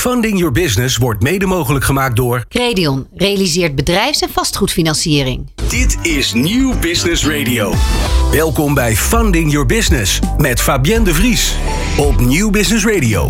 [0.00, 2.44] Funding Your Business wordt mede mogelijk gemaakt door.
[2.48, 5.50] Credion realiseert bedrijfs- en vastgoedfinanciering.
[5.68, 7.74] Dit is Nieuw Business Radio.
[8.30, 11.54] Welkom bij Funding Your Business met Fabienne de Vries
[11.96, 13.26] op Nieuw Business Radio.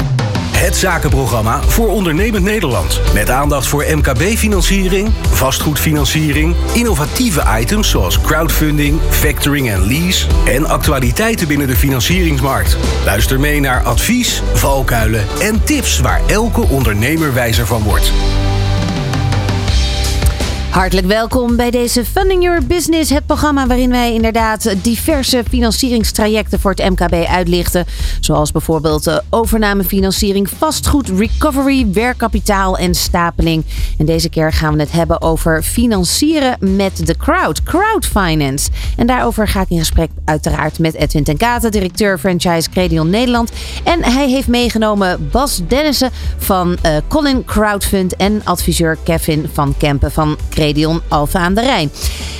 [0.60, 3.00] Het zakenprogramma voor ondernemend Nederland.
[3.14, 11.66] Met aandacht voor MKB-financiering, vastgoedfinanciering, innovatieve items zoals crowdfunding, factoring en lease en actualiteiten binnen
[11.66, 12.76] de financieringsmarkt.
[13.04, 18.12] Luister mee naar advies, valkuilen en tips waar elke ondernemer wijzer van wordt.
[20.70, 26.70] Hartelijk welkom bij deze Funding Your Business, het programma waarin wij inderdaad diverse financieringstrajecten voor
[26.70, 27.84] het MKB uitlichten.
[28.20, 33.64] Zoals bijvoorbeeld de overnamefinanciering, vastgoed, recovery, werkkapitaal en stapeling.
[33.98, 38.70] En deze keer gaan we het hebben over financieren met de crowd, crowdfinance.
[38.96, 43.52] En daarover ga ik in gesprek uiteraard met Edwin ten Kate, directeur franchise Credion Nederland.
[43.84, 50.12] En hij heeft meegenomen Bas Dennissen van uh, Colin Crowdfund en adviseur Kevin van Kempen
[50.12, 50.58] van Credion
[51.08, 51.90] Alphen aan de Rijn.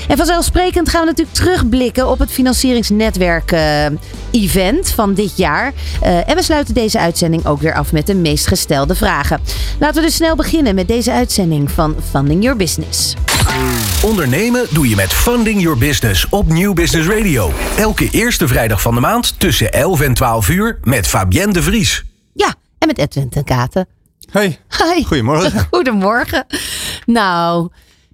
[0.09, 5.73] En vanzelfsprekend gaan we natuurlijk terugblikken op het financieringsnetwerk-event uh, van dit jaar.
[6.03, 9.41] Uh, en we sluiten deze uitzending ook weer af met de meest gestelde vragen.
[9.79, 13.15] Laten we dus snel beginnen met deze uitzending van Funding Your Business.
[14.05, 17.53] Ondernemen doe je met Funding Your Business op Nieuw Business Radio.
[17.77, 22.05] Elke eerste vrijdag van de maand tussen 11 en 12 uur met Fabienne de Vries.
[22.33, 23.87] Ja, en met Edwin ten Katen.
[24.31, 24.59] Hey.
[24.69, 25.05] Hi.
[25.05, 25.67] Goedemorgen.
[25.71, 26.47] Goedemorgen.
[27.07, 27.69] Nou,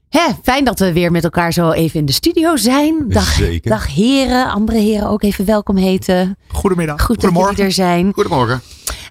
[0.09, 3.05] hè, fijn dat we weer met elkaar zo even in de studio zijn.
[3.09, 3.71] Dag, Zeker.
[3.71, 6.37] dag heren, andere heren ook even welkom heten.
[6.49, 7.03] Goedemiddag.
[7.03, 8.13] Goed dat jullie er zijn.
[8.15, 8.61] Goedemorgen.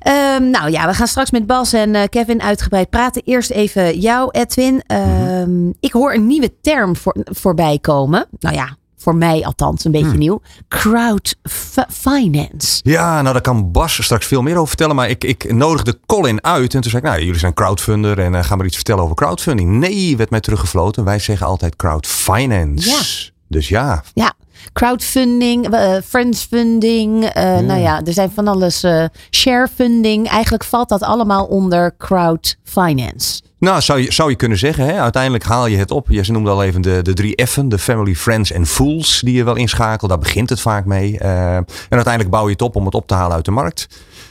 [0.08, 3.22] Um, nou ja, we gaan straks met Bas en uh, Kevin uitgebreid praten.
[3.26, 4.84] Eerst even jou, Edwin.
[4.88, 5.74] Um, mm-hmm.
[5.80, 8.28] Ik hoor een nieuwe term voor, voorbij komen.
[8.40, 10.18] Nou ja, voor mij althans een beetje hmm.
[10.18, 10.42] nieuw.
[10.68, 12.80] Crowdfinance.
[12.84, 14.96] Ja, nou daar kan Bas straks veel meer over vertellen.
[14.96, 16.74] Maar ik, ik nodigde Colin uit.
[16.74, 18.20] En toen zei ik, nou jullie zijn crowdfunder.
[18.20, 19.70] En uh, gaan maar iets vertellen over crowdfunding.
[19.70, 21.04] Nee, werd mij teruggefloten.
[21.04, 22.90] Wij zeggen altijd crowdfinance.
[22.90, 23.02] Ja.
[23.48, 24.04] Dus ja.
[24.14, 24.34] Ja,
[24.74, 27.24] crowdfunding, uh, friendsfunding.
[27.24, 27.60] Uh, ja.
[27.60, 28.84] Nou ja, er zijn van alles.
[28.84, 30.30] Uh, sharefunding.
[30.30, 33.42] Eigenlijk valt dat allemaal onder crowdfinance.
[33.60, 34.86] Nou, zou je, zou je kunnen zeggen.
[34.86, 35.00] Hè?
[35.00, 36.08] Uiteindelijk haal je het op.
[36.10, 37.70] Je noemde al even de, de drie F'en.
[37.70, 39.22] De family, friends en fools.
[39.24, 40.10] Die je wel inschakelt.
[40.10, 41.12] Daar begint het vaak mee.
[41.22, 43.88] Uh, en uiteindelijk bouw je het op om het op te halen uit de markt.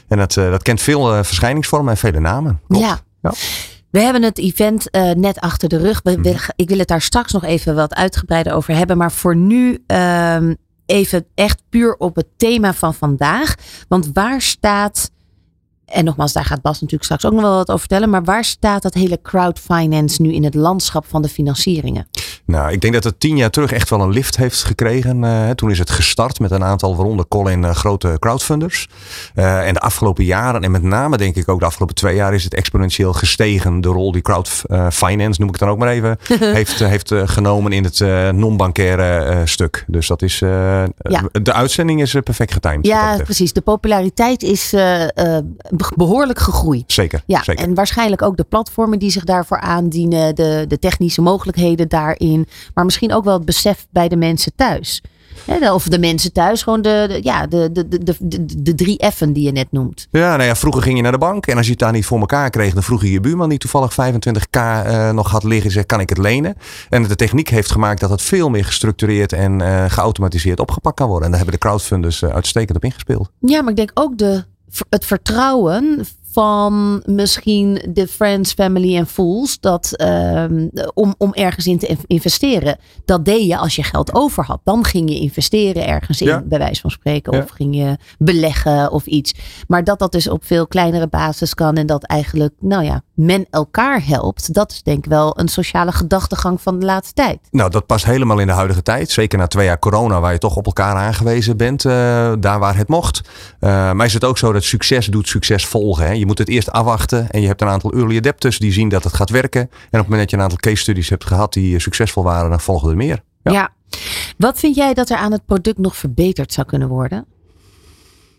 [0.07, 2.61] En dat, uh, dat kent veel uh, verschijningsvormen en vele namen.
[2.67, 2.99] Ja.
[3.21, 3.33] ja.
[3.89, 5.99] We hebben het event net achter de rug.
[6.03, 8.97] We, we, ik wil het daar straks nog even wat uitgebreider over hebben.
[8.97, 10.37] Maar voor nu uh,
[10.85, 13.55] even echt puur op het thema van vandaag.
[13.87, 15.13] Want waar staat.
[15.85, 18.09] En nogmaals, daar gaat Bas natuurlijk straks ook nog wel wat over vertellen.
[18.09, 22.07] Maar waar staat dat hele crowdfinance nu in het landschap van de financieringen?
[22.45, 25.23] Nou, ik denk dat het tien jaar terug echt wel een lift heeft gekregen.
[25.23, 28.87] Uh, toen is het gestart met een aantal, waaronder Colin, uh, grote crowdfunders.
[29.35, 32.33] Uh, en de afgelopen jaren, en met name denk ik ook de afgelopen twee jaar,
[32.33, 33.81] is het exponentieel gestegen.
[33.81, 36.17] De rol die crowdfinance, noem ik het dan ook maar even,
[36.59, 37.99] heeft, heeft genomen in het
[38.35, 39.83] non-bankaire stuk.
[39.87, 41.29] Dus dat is, ja.
[41.31, 42.85] de uitzending is perfect getimed.
[42.85, 43.53] Ja, precies.
[43.53, 44.73] De populariteit is
[45.95, 46.83] behoorlijk gegroeid.
[46.87, 47.23] Zeker.
[47.25, 47.63] Ja, zeker.
[47.63, 52.34] en waarschijnlijk ook de platformen die zich daarvoor aandienen, de, de technische mogelijkheden daarin,
[52.73, 55.01] maar misschien ook wel het besef bij de mensen thuis.
[55.73, 59.33] Of de mensen thuis, gewoon de, de ja, de, de, de, de, de drie F'en
[59.33, 60.07] die je net noemt.
[60.11, 62.05] Ja, nou ja, vroeger ging je naar de bank en als je het daar niet
[62.05, 65.71] voor elkaar kreeg, dan vroeg je je buurman die toevallig 25k uh, nog had liggen,
[65.71, 66.55] zei kan ik het lenen?
[66.89, 71.07] En de techniek heeft gemaakt dat het veel meer gestructureerd en uh, geautomatiseerd opgepakt kan
[71.07, 71.25] worden.
[71.25, 73.29] En daar hebben de crowdfunders uh, uitstekend op ingespeeld.
[73.39, 74.43] Ja, maar ik denk ook de,
[74.89, 79.59] het vertrouwen van misschien de friends, family en fools.
[79.59, 82.77] Dat, um, om, om ergens in te investeren.
[83.05, 84.59] Dat deed je als je geld over had.
[84.63, 86.43] Dan ging je investeren ergens in, ja.
[86.45, 87.33] bij wijze van spreken.
[87.33, 87.43] Ja.
[87.43, 89.33] Of ging je beleggen of iets.
[89.67, 91.75] Maar dat dat dus op veel kleinere basis kan.
[91.75, 94.53] En dat eigenlijk, nou ja, men elkaar helpt.
[94.53, 97.39] Dat is denk ik wel een sociale gedachtegang van de laatste tijd.
[97.51, 99.09] Nou, dat past helemaal in de huidige tijd.
[99.09, 101.83] Zeker na twee jaar corona, waar je toch op elkaar aangewezen bent.
[101.83, 101.91] Uh,
[102.39, 103.21] daar waar het mocht.
[103.59, 106.05] Uh, maar is het ook zo dat succes doet succes volgen.
[106.05, 106.11] Hè?
[106.11, 107.29] Je moet het eerst afwachten.
[107.29, 109.61] En je hebt een aantal early adapters die zien dat het gaat werken.
[109.61, 112.49] En op het moment dat je een aantal case studies hebt gehad die succesvol waren,
[112.49, 113.23] dan volgen er meer.
[113.43, 113.51] Ja.
[113.51, 113.69] ja.
[114.37, 117.25] Wat vind jij dat er aan het product nog verbeterd zou kunnen worden?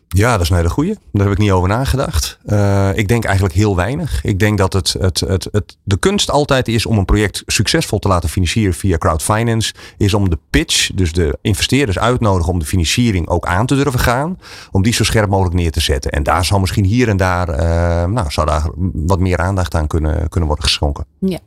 [0.09, 0.97] Ja, dat is een hele goeie.
[1.13, 2.39] Daar heb ik niet over nagedacht.
[2.47, 4.25] Uh, ik denk eigenlijk heel weinig.
[4.25, 7.99] Ik denk dat het, het, het, het, de kunst altijd is om een project succesvol
[7.99, 9.75] te laten financieren via crowdfinance.
[9.97, 14.01] Is om de pitch, dus de investeerders uitnodigen om de financiering ook aan te durven
[14.01, 14.39] gaan.
[14.71, 16.11] Om die zo scherp mogelijk neer te zetten.
[16.11, 19.87] En daar zal misschien hier en daar, uh, nou, zou daar wat meer aandacht aan
[19.87, 21.07] kunnen, kunnen worden geschonken.
[21.19, 21.39] Ja.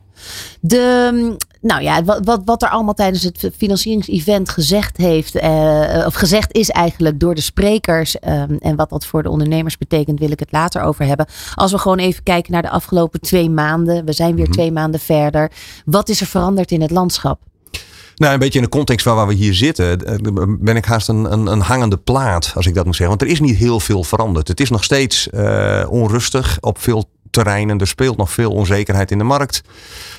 [0.60, 6.14] De, nou ja, wat, wat, wat er allemaal tijdens het financieringsevent gezegd heeft, eh, of
[6.14, 8.18] gezegd is eigenlijk door de sprekers.
[8.18, 11.26] ehm, en wat dat voor de ondernemers betekent, wil ik het later over hebben.
[11.54, 14.04] Als we gewoon even kijken naar de afgelopen twee maanden.
[14.04, 14.52] We zijn weer Mhm.
[14.52, 15.50] twee maanden verder.
[15.84, 17.40] Wat is er veranderd in het landschap?
[18.16, 20.14] Nou, een beetje in de context van waar we hier zitten, eh,
[20.60, 23.16] ben ik haast een, een, een hangende plaat, als ik dat moet zeggen.
[23.18, 24.48] Want er is niet heel veel veranderd.
[24.48, 27.78] Het is nog steeds eh, onrustig op veel terreinen.
[27.78, 29.62] Er speelt nog veel onzekerheid in de markt.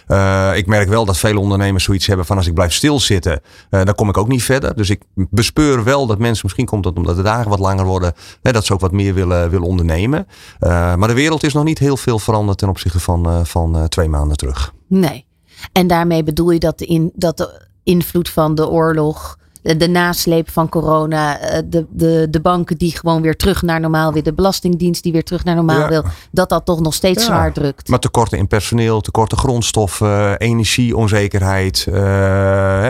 [0.08, 3.84] Eh, ik merk wel dat veel ondernemers zoiets hebben van als ik blijf stilzitten, eh,
[3.84, 4.75] dan kom ik ook niet verder.
[4.75, 8.13] Dus ik bespeur wel dat mensen, misschien komt dat omdat de dagen wat langer worden,
[8.42, 10.28] hè, dat ze ook wat meer willen, willen ondernemen.
[10.60, 14.10] Eh, maar de wereld is nog niet heel veel veranderd ten opzichte van, van twee
[14.10, 14.74] maanden terug.
[14.88, 15.25] Nee.
[15.72, 20.50] En daarmee bedoel je dat in, dat de invloed van de oorlog, de, de nasleep
[20.50, 24.34] van corona, eh, de, de, de banken die gewoon weer terug naar normaal willen, de
[24.34, 25.88] belastingdienst die weer terug naar normaal Ja.
[25.88, 27.25] wil, dat dat toch nog steeds Ja.
[27.28, 27.88] zwaar drukt.
[27.88, 31.86] Maar tekorten in personeel, tekorten grondstoffen, energieonzekerheid.
[31.88, 31.94] eh,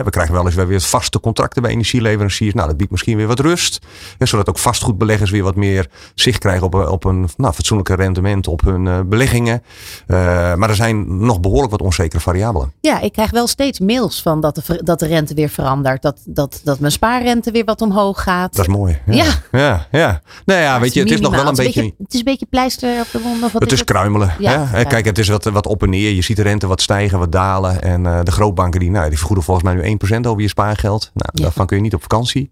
[0.03, 2.53] we krijgen wel eens weer vaste contracten bij energieleveranciers.
[2.53, 3.79] Nou, dat biedt misschien weer wat rust.
[4.17, 8.47] Hè, zodat ook vastgoedbeleggers weer wat meer zicht krijgen op, op een nou, fatsoenlijke rendement
[8.47, 9.63] op hun eh, beleggingen.
[10.07, 10.17] Eh,
[10.55, 12.71] maar er zijn nog behoorlijk wat onzekere variabelen.
[12.81, 16.01] Ja, ik krijg wel steeds mails van dat de, dat de rente weer verandert.
[16.01, 18.55] Dat, dat, dat mijn spaarrente weer wat omhoog gaat.
[18.55, 18.99] Dat is mooi.
[19.05, 19.13] Ja.
[19.23, 19.31] Ja.
[19.51, 20.21] Ja, ja.
[20.45, 21.83] Nou ja, weet je, het is nog wel een beetje...
[21.83, 23.43] Het is een beetje pleister op de wond.
[23.43, 24.33] Of wat Het is kruimelen.
[24.39, 24.83] Ja.
[24.83, 26.11] Kijk, het is wat, wat op en neer.
[26.11, 27.81] Je ziet de rente wat stijgen, wat dalen.
[27.81, 31.11] En eh, de grootbanken die, nou, die vergoeden volgens mij nu 1% over je spaargeld.
[31.13, 31.43] Nou, Ja.
[31.43, 32.49] daarvan kun je niet op vakantie.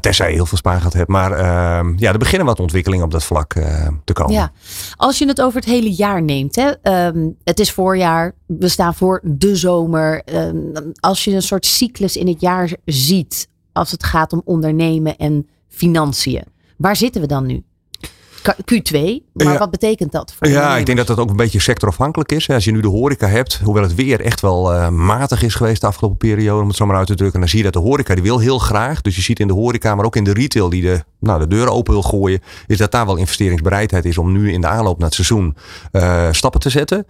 [0.00, 1.08] Tenzij je heel veel spaargeld hebt.
[1.08, 4.32] Maar ehm, ja, er beginnen wat ontwikkelingen op dat vlak eh, te komen.
[4.32, 4.50] Ja,
[4.96, 6.56] als je het over het hele jaar neemt.
[6.56, 10.22] Hè, ehm, het is voorjaar, we staan voor de zomer.
[10.24, 10.56] ehm,
[11.00, 15.48] als je een soort cyclus in het jaar ziet als het gaat om ondernemen en
[15.68, 16.44] financiën.
[16.76, 17.64] Waar zitten we dan nu?
[18.46, 18.98] K- Q2,
[19.32, 19.58] maar Ja.
[19.58, 22.48] wat betekent dat voor Ja, ik denk dat dat ook een beetje sectorafhankelijk is.
[22.50, 25.80] Als je nu de horeca hebt, hoewel het weer echt wel eh, matig is geweest
[25.80, 27.78] de afgelopen periode, om het zo maar uit te drukken, dan zie je dat de
[27.78, 29.00] horeca die wil heel graag.
[29.00, 31.46] Dus je ziet in de horeca, maar ook in de retail die de, nou, de
[31.48, 34.96] deuren open wil gooien, is dat daar wel investeringsbereidheid is om nu in de aanloop
[34.98, 35.56] naar het seizoen
[35.92, 37.06] eh, stappen te zetten.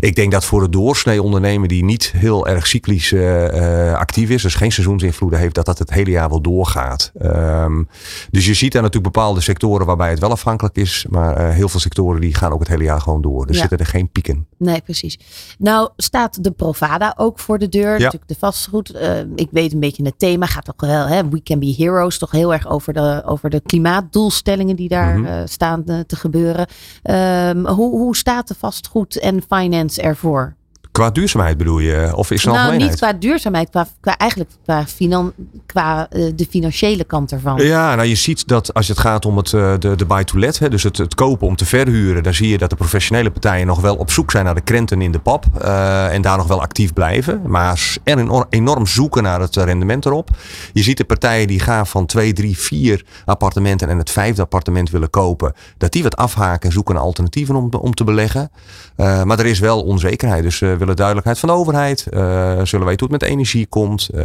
[0.00, 4.42] Ik denk dat voor de doorsnee ondernemer die niet heel erg cyclisch eh, actief is,
[4.42, 7.12] dus geen seizoensinvloeden heeft, dat dat het hele jaar wel doorgaat.
[7.18, 7.82] Ehm,
[8.30, 11.68] dus je ziet daar natuurlijk bepaalde sectoren waarbij het wel afhankelijk is, maar eh, heel
[11.68, 13.52] veel sectoren die gaan ook het hele jaar gewoon door.
[13.52, 13.58] Ja.
[13.58, 14.46] zitten er geen pieken.
[14.58, 15.18] Nee, precies.
[15.58, 17.90] Nou staat de Provada ook voor de deur.
[17.92, 18.90] Natuurlijk de vastgoed.
[18.90, 21.06] Eh, ik weet een beetje het thema gaat toch wel.
[21.06, 22.18] Hè, We Can Be Heroes.
[22.18, 25.26] Toch heel erg over de, over de klimaatdoelstellingen die daar Mhm.
[25.26, 26.66] eh, staan te gebeuren.
[27.02, 30.54] Ehm, hoe, hoe staat de vastgoed en finance ervoor?
[30.96, 32.10] Qua duurzaamheid bedoel je?
[32.14, 32.90] Of is er nou, algemeenheid?
[32.90, 33.70] niet qua duurzaamheid.
[33.70, 35.32] Qua, qua, eigenlijk qua, finan,
[35.66, 37.56] qua eh, de financiële kant ervan.
[37.56, 40.68] Ja, nou je ziet dat als het gaat om het, eh, de, de buy-to-let, hè,
[40.68, 43.80] dus het, het kopen om te verhuren, dan zie je dat de professionele partijen nog
[43.80, 46.60] wel op zoek zijn naar de krenten in de pap eh, en daar nog wel
[46.60, 50.30] actief blijven, maar er enorm, zoeken naar het rendement erop.
[50.72, 54.90] Je ziet de partijen die gaan van twee, drie, vier appartementen en het vijfde appartement
[54.90, 58.50] willen kopen, dat die wat afhaken en zoeken naar alternatieven om, om te beleggen.
[58.96, 62.20] Maar er is wel onzekerheid, dus we willen duidelijkheid van de overheid, eh,
[62.62, 64.22] zullen weten hoe het met energie komt, eh,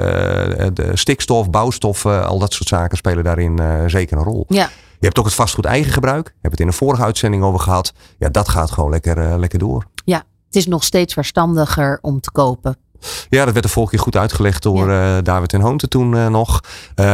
[0.74, 4.46] de stikstof, bouwstoffen, al dat soort zaken spelen daarin eh, zeker een rol.
[4.48, 4.70] Ja.
[5.00, 6.26] Je hebt ook het vastgoed eigen gebruik.
[6.26, 7.94] We hebben het in de vorige uitzending over gehad.
[8.18, 9.86] Ja, dat gaat gewoon lekker, lekker door.
[10.06, 12.78] ja, het is nog steeds verstandiger om te kopen.
[13.30, 16.28] Ja, dat werd de vorige keer goed uitgelegd door eh, David en Hoonte toen eh,
[16.28, 16.64] nog.
[16.96, 17.06] Eh,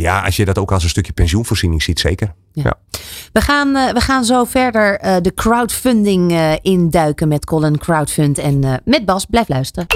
[0.00, 2.34] ja, als je dat ook als een stukje pensioenvoorziening ziet, zeker.
[2.52, 2.62] Ja.
[2.64, 2.98] Ja.
[3.32, 8.38] We gaan, eh, we gaan zo verder eh, de crowdfunding eh, induiken met Colin Crowdfund
[8.38, 9.24] en eh, met Bas.
[9.24, 9.86] Blijf luisteren.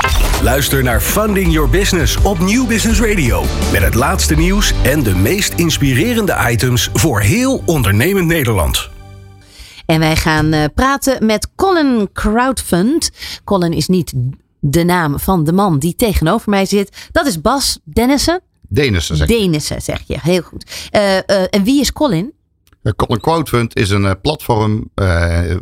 [0.43, 3.43] Luister naar Funding Your Business op Nieuw Business Radio.
[3.73, 8.91] Met het laatste nieuws en de meest inspirerende items voor heel ondernemend Nederland.
[9.87, 13.11] En wij gaan eh, praten met Colin Crowdfund.
[13.45, 14.13] Colin is niet
[14.67, 17.09] de naam van de man die tegenover mij zit.
[17.13, 18.41] Dat is Bas Dennissen.
[18.69, 19.37] Denissen zeg ik.
[19.37, 20.89] Denissen zeg je, heel goed.
[20.91, 22.33] Eh, eh, en wie is Colin?
[22.83, 24.91] Eh, Colin Crowdfund is een platform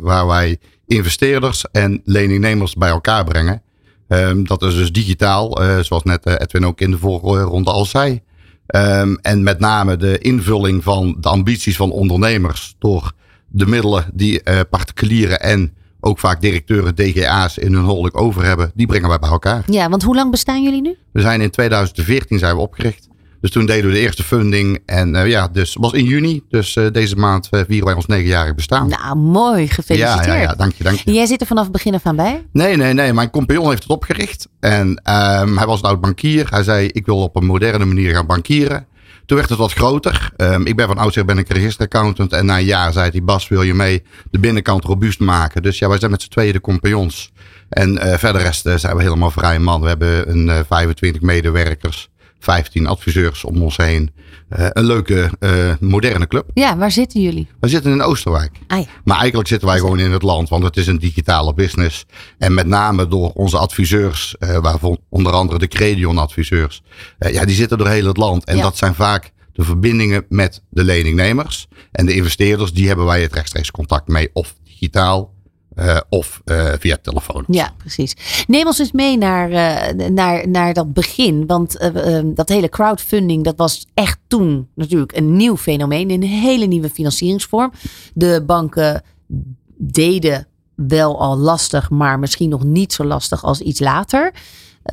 [0.01, 0.57] waar wij
[0.87, 3.61] investeerders en leningnemers bij elkaar brengen.
[4.07, 8.21] Ehm, dat is dus digitaal, zoals net Edwin ook in de vorige ronde al zei.
[8.65, 13.11] Ehm, en met name de invulling van de ambities van ondernemers door
[13.47, 18.87] de middelen die particulieren en ook vaak directeuren DGA's in hun holding over hebben, die
[18.87, 19.63] brengen wij bij elkaar.
[19.65, 20.97] Ja, want hoe lang bestaan jullie nu?
[21.11, 23.07] We zijn in 2014 zijn we opgericht.
[23.43, 24.79] Dus toen deden we de eerste funding.
[24.85, 26.43] En eh, ja, dus was in juni.
[26.49, 28.89] Dus eh, deze maand eh, vieren wij ons negenjarig bestaan.
[28.89, 30.25] Nou, mooi, gefeliciteerd.
[30.25, 31.13] ja, ja, dank je, dank je.
[31.13, 32.47] Jij zit er vanaf het begin af aan bij?
[32.51, 33.13] Nee, nee, nee.
[33.13, 34.47] Mijn compagnon heeft het opgericht.
[34.59, 36.47] En ehm, hij was een oud bankier.
[36.49, 38.87] Hij zei, ik wil op een moderne manier gaan bankieren.
[39.25, 40.31] Toen werd het wat groter.
[40.35, 42.33] Ehm, ik ben van oudsher ben ik registeraccountant.
[42.33, 45.61] En na een jaar zei hij, Bas, wil je mee de binnenkant robuust maken?
[45.61, 47.31] Dus ja, wij zijn met z'n tweeën de compagnons.
[47.69, 49.81] En uh, verder rest uh, zijn we helemaal vrij man.
[49.81, 52.09] We hebben een uh, 25 medewerkers,
[52.43, 54.11] 15 adviseurs om ons heen.
[54.59, 56.49] Uh, een leuke, uh, moderne club.
[56.53, 57.47] Ja, waar zitten jullie?
[57.59, 58.51] We zitten in Oosterwijk.
[58.67, 58.85] Ah, ja.
[59.03, 62.05] Maar eigenlijk zitten wij gewoon in het land, want het is een digitale business.
[62.37, 66.81] En met name door onze adviseurs, uh, waarvan onder andere de Credion-adviseurs,
[67.19, 68.45] ja, die zitten door heel het land.
[68.45, 68.61] En Ja.
[68.61, 71.67] dat zijn vaak de verbindingen met de leningnemers.
[71.91, 75.33] En de investeerders, die hebben wij het rechtstreeks contact mee, of digitaal,
[75.75, 77.43] uh, of uh, via telefoon.
[77.47, 78.15] Ja, precies.
[78.47, 81.45] Neem ons eens mee naar, uh, naar, naar dat begin.
[81.45, 86.09] Want uh, dat hele crowdfunding, dat was echt toen natuurlijk een nieuw fenomeen.
[86.09, 87.71] Een hele nieuwe financieringsvorm.
[88.13, 89.03] De banken
[89.77, 94.33] deden wel al lastig, maar misschien nog niet zo lastig als iets later.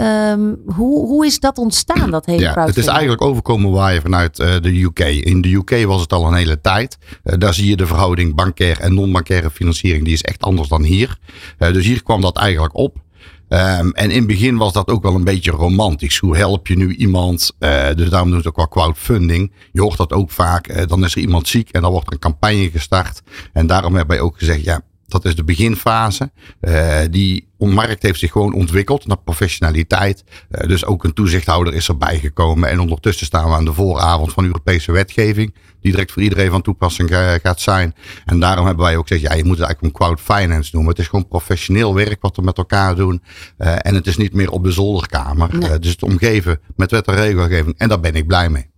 [0.00, 4.38] Um, hoe, hoe is dat ontstaan, dat hele ja, Het is eigenlijk overkomen waaien vanuit
[4.38, 4.98] uh, de UK.
[4.98, 6.98] In de UK was het al een hele tijd.
[7.24, 10.04] Uh, daar zie je de verhouding bankair en non-bankaire financiering.
[10.04, 11.18] Die is echt anders dan hier.
[11.58, 12.96] Uh, dus hier kwam dat eigenlijk op.
[13.48, 16.18] Um, en in het begin was dat ook wel een beetje romantisch.
[16.18, 17.56] Hoe help je nu iemand?
[17.58, 19.52] Uh, dus daarom doen ze het ook wel crowdfunding.
[19.72, 20.68] Je hoort dat ook vaak.
[20.68, 23.22] Uh, dan is er iemand ziek en dan wordt er een campagne gestart.
[23.52, 24.80] En daarom hebben wij ook gezegd, ja,
[25.10, 26.30] dat is de beginfase.
[26.60, 30.24] Uh, die markt heeft zich gewoon ontwikkeld naar professionaliteit.
[30.50, 32.68] Uh, dus ook een toezichthouder is erbij gekomen.
[32.68, 35.54] En ondertussen staan we aan de vooravond van Europese wetgeving.
[35.80, 37.94] Die direct voor iedereen van toepassing uh, gaat zijn.
[38.24, 40.90] En daarom hebben wij ook gezegd, ja, je moet het eigenlijk een crowd finance noemen.
[40.90, 43.22] Het is gewoon professioneel werk wat we met elkaar doen.
[43.56, 45.58] En het is niet meer op de zolderkamer.
[45.58, 45.78] Nee.
[45.78, 47.78] dus het omgeven met wet en regelgeving.
[47.78, 48.70] En daar ben ik blij mee.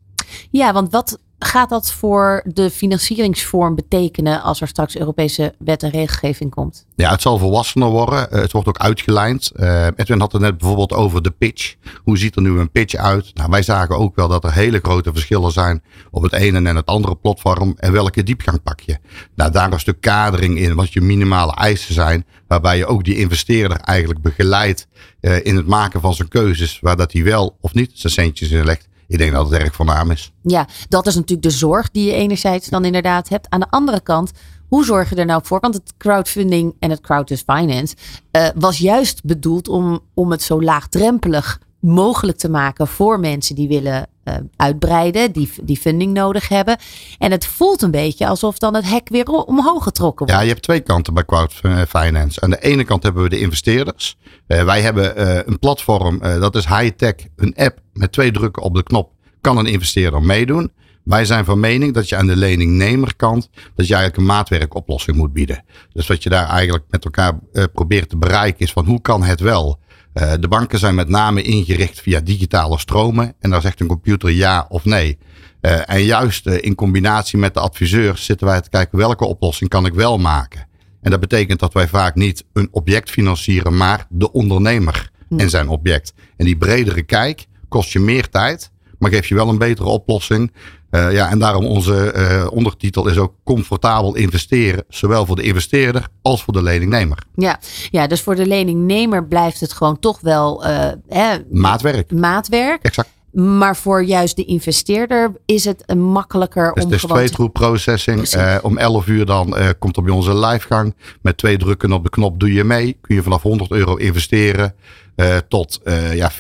[0.51, 5.91] Ja, want wat gaat dat voor de financieringsvorm betekenen als er straks Europese wet en
[5.91, 6.87] regelgeving komt?
[6.95, 8.29] Ja, het zal volwassener worden.
[8.33, 9.53] Uh, het wordt ook uitgelijnd.
[9.57, 11.75] Uh, Edwin had het net bijvoorbeeld over de pitch.
[12.05, 13.31] Hoe ziet er nu een pitch uit?
[13.35, 16.77] Nou, wij zagen ook wel dat er hele grote verschillen zijn op het ene en
[16.77, 17.75] het andere platform.
[17.77, 18.99] En welke diepgang pak je?
[19.35, 22.27] Nou, daar een stuk kadering in, wat je minimale eisen zijn.
[22.49, 24.87] Waarbij je ook die investeerder eigenlijk begeleidt
[25.21, 26.79] uh, in het maken van zijn keuzes.
[26.81, 28.91] Waar dat hij wel of niet zijn centjes in legt.
[29.13, 30.33] Ik denk dat het erg voornaam is.
[30.43, 33.47] Ja, dat is natuurlijk de zorg die je enerzijds dan inderdaad hebt.
[33.51, 34.33] Aan de andere kant,
[34.69, 35.61] hoe zorg je er nou voor?
[35.61, 37.97] Want het crowdfunding en het crowd finance
[38.33, 43.69] uh, was juist bedoeld om, om het zo laagdrempelig mogelijk te maken voor mensen die
[43.69, 46.77] willen uh, uitbreiden, die, die funding nodig hebben.
[47.19, 50.33] En het voelt een beetje alsof dan het hek weer omhoog getrokken wordt.
[50.33, 52.41] Ja, je hebt twee kanten bij crowdfinance.
[52.41, 54.17] Aan de ene kant hebben we de investeerders.
[54.49, 58.83] Uh, wij hebben een platform, dat is high-tech, een app met twee drukken op de
[58.83, 59.11] knop.
[59.41, 60.73] Kan een investeerder meedoen.
[61.05, 65.33] Wij zijn van mening dat je aan de leningnemerkant, dat je eigenlijk een maatwerkoplossing moet
[65.33, 65.65] bieden.
[65.93, 67.39] Dus wat je daar eigenlijk met elkaar
[67.73, 69.79] probeert te bereiken is van hoe kan het wel?
[70.15, 73.35] Uh, de banken zijn met name ingericht via digitale stromen.
[73.41, 75.19] En daar zegt een computer ja of nee.
[75.61, 79.71] Uh, en juist uh, in combinatie met de adviseurs zitten wij te kijken welke oplossing
[79.71, 80.67] kan ik wel maken.
[81.01, 85.41] En dat betekent dat wij vaak niet een object financieren, maar de ondernemer Hm.
[85.41, 86.13] en zijn object.
[86.37, 90.53] En die bredere kijk kost je meer tijd, maar geeft je wel een betere oplossing.
[90.95, 94.85] Uh, ja, en daarom onze uh, ondertitel is ook comfortabel investeren.
[94.89, 97.19] Zowel voor de investeerder als voor de leningnemer.
[97.35, 97.59] Ja,
[97.91, 102.13] ja dus voor de leningnemer blijft het gewoon toch wel uh, hè, maatwerk.
[102.13, 102.83] maatwerk.
[102.83, 103.09] Exact.
[103.33, 107.49] Maar voor juist de investeerder is het een makkelijker dus om het is twee te...
[107.49, 108.35] processing.
[108.35, 110.95] Uh, om 11 uur dan uh, komt er bij onze livegang.
[111.23, 112.99] Met twee drukken op de knop doe je mee.
[113.01, 114.75] Kun je vanaf 100 euro investeren.
[115.17, 115.81] Uh, tot
[116.15, 116.35] ja, 40%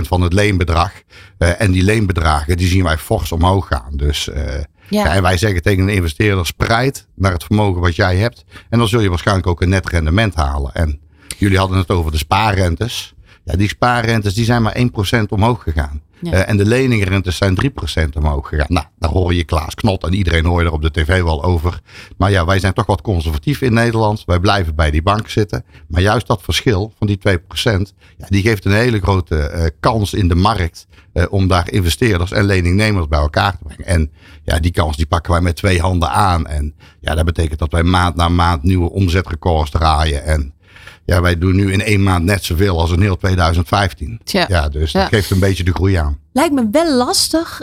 [0.00, 0.92] van het leenbedrag.
[1.38, 3.96] en die leenbedragen die zien wij fors omhoog gaan.
[3.96, 4.28] Dus
[4.88, 5.04] ja.
[5.04, 8.44] Ja, en wij zeggen tegen een investeerder spreid naar het vermogen wat jij hebt.
[8.70, 10.74] En dan zul je waarschijnlijk ook een net rendement halen.
[10.74, 11.00] En
[11.38, 13.14] jullie hadden het over de spaarrentes.
[13.44, 14.76] Ja, die spaarrentes die zijn maar
[15.20, 16.02] 1% omhoog gegaan.
[16.26, 17.58] Uh, en de leningrentes zijn
[18.06, 18.66] 3% omhoog gegaan.
[18.68, 21.44] Nou, daar hoor je Klaas Knot en iedereen hoor je er op de tv wel
[21.44, 21.80] over.
[22.16, 24.22] Maar ja, wij zijn toch wat conservatief in Nederland.
[24.26, 25.64] Wij blijven bij die bank zitten.
[25.88, 27.22] Maar juist dat verschil van die 2%,
[28.16, 32.32] ja, die geeft een hele grote uh, kans in de markt uh, om daar investeerders
[32.32, 33.86] en leningnemers bij elkaar te brengen.
[33.86, 34.10] En
[34.42, 36.46] ja, die kans die pakken wij met twee handen aan.
[36.46, 40.24] En ja, dat betekent dat wij maand na maand nieuwe omzetrecords draaien.
[40.24, 40.54] En
[41.04, 44.20] ja, wij doen nu in één maand net zoveel als in heel 2015.
[44.24, 44.44] Tja.
[44.48, 45.08] Ja, dus dat Ja.
[45.08, 46.18] geeft een beetje de groei aan.
[46.32, 47.62] Lijkt me wel lastig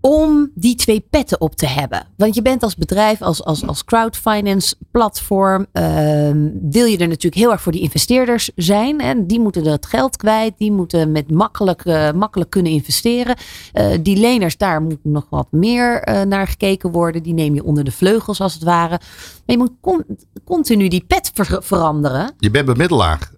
[0.00, 2.06] om die twee petten op te hebben.
[2.16, 7.34] Want je bent als bedrijf, als, als, als crowdfinance platform, ehm, wil je er natuurlijk
[7.34, 9.00] heel erg voor die investeerders zijn.
[9.00, 13.36] En die moeten het geld kwijt, die moeten met makkelijk, eh, makkelijk kunnen investeren.
[13.72, 17.22] Eh, die leners, daar moet nog wat meer eh, naar gekeken worden.
[17.22, 18.88] Die neem je onder de vleugels als het ware.
[18.98, 19.00] Maar
[19.44, 20.04] je moet con-
[20.44, 22.32] continu die pet ver- veranderen.
[22.38, 23.30] Je bent bemiddelaar.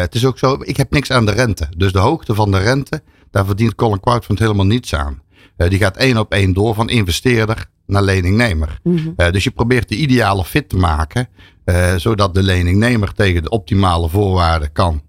[0.00, 1.68] Het is ook zo, ik heb niks aan de rente.
[1.76, 5.20] Dus de hoogte van de rente, daar verdient Colin Crowdfund helemaal niets aan.
[5.68, 8.78] Die gaat één op één door van investeerder naar leningnemer.
[8.82, 9.32] Mhm.
[9.32, 11.28] dus je probeert de ideale fit te maken,
[11.96, 15.02] zodat de leningnemer tegen de optimale voorwaarden kan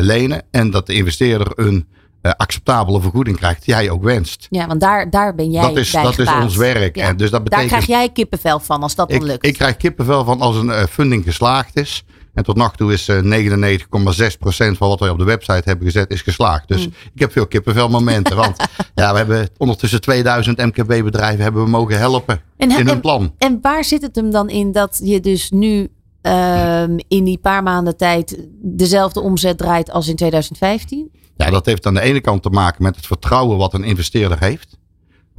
[0.00, 1.86] lenen en dat de investeerder een
[2.22, 4.46] acceptabele vergoeding krijgt die hij ook wenst.
[4.50, 6.96] Ja, want daar, daar ben jij dat is, bij dat is ons werk.
[6.96, 7.08] Ja.
[7.08, 9.46] En dus dat betekent, Daar krijg jij kippenvel van als dat dan ik, lukt.
[9.46, 12.04] ik krijg kippenvel van als een eh, funding geslaagd is.
[12.34, 16.10] En tot nog toe is eh, 99,6% van wat wij op de website hebben gezet
[16.10, 16.68] is geslaagd.
[16.68, 16.92] Dus Mm.
[17.14, 18.36] ik heb veel kippenvel momenten.
[18.36, 18.56] want
[18.94, 23.34] ja, we hebben ondertussen 2000 MKB bedrijven hebben we mogen helpen En- in hun plan.
[23.38, 25.88] En waar zit het hem dan in dat je dus nu
[26.22, 31.10] ehm, in die paar maanden tijd dezelfde omzet draait als in 2015?
[31.36, 34.38] Ja, dat heeft aan de ene kant te maken met het vertrouwen wat een investeerder
[34.40, 34.76] heeft.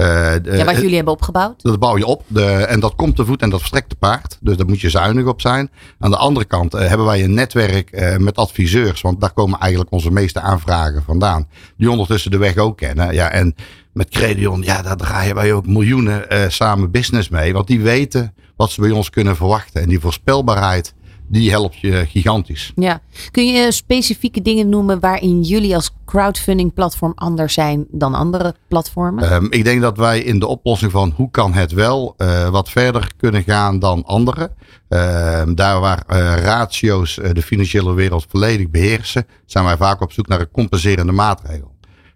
[0.01, 1.61] Eh, de- ja, wat jullie hebben opgebouwd?
[1.63, 4.37] Dat bouw je op de, en dat komt te voet en dat verstrekt te paard.
[4.41, 5.69] Dus daar moet je zuinig op zijn.
[5.99, 9.01] Aan de andere kant eh, hebben wij een netwerk eh, met adviseurs.
[9.01, 11.47] Want daar komen eigenlijk onze meeste aanvragen vandaan.
[11.77, 13.13] Die ondertussen de weg ook kennen.
[13.13, 13.55] Ja, en
[13.93, 17.53] met Credion, ja, daar draaien wij ook miljoenen eh, samen business mee.
[17.53, 19.81] Want die weten wat ze bij ons kunnen verwachten.
[19.81, 20.93] En die voorspelbaarheid,
[21.31, 22.71] die helpt je gigantisch.
[22.75, 23.01] Ja.
[23.31, 29.23] Kun je specifieke dingen noemen waarin jullie als crowdfunding platform anders zijn dan andere platformen?
[29.23, 32.69] Ehm, ik denk dat wij in de oplossing van hoe kan het wel eh, wat
[32.69, 34.53] verder kunnen gaan dan anderen.
[34.87, 40.11] Ehm, daar waar eh, ratio's eh, de financiële wereld volledig beheersen, zijn wij vaak op
[40.11, 41.71] zoek naar een compenserende maatregel.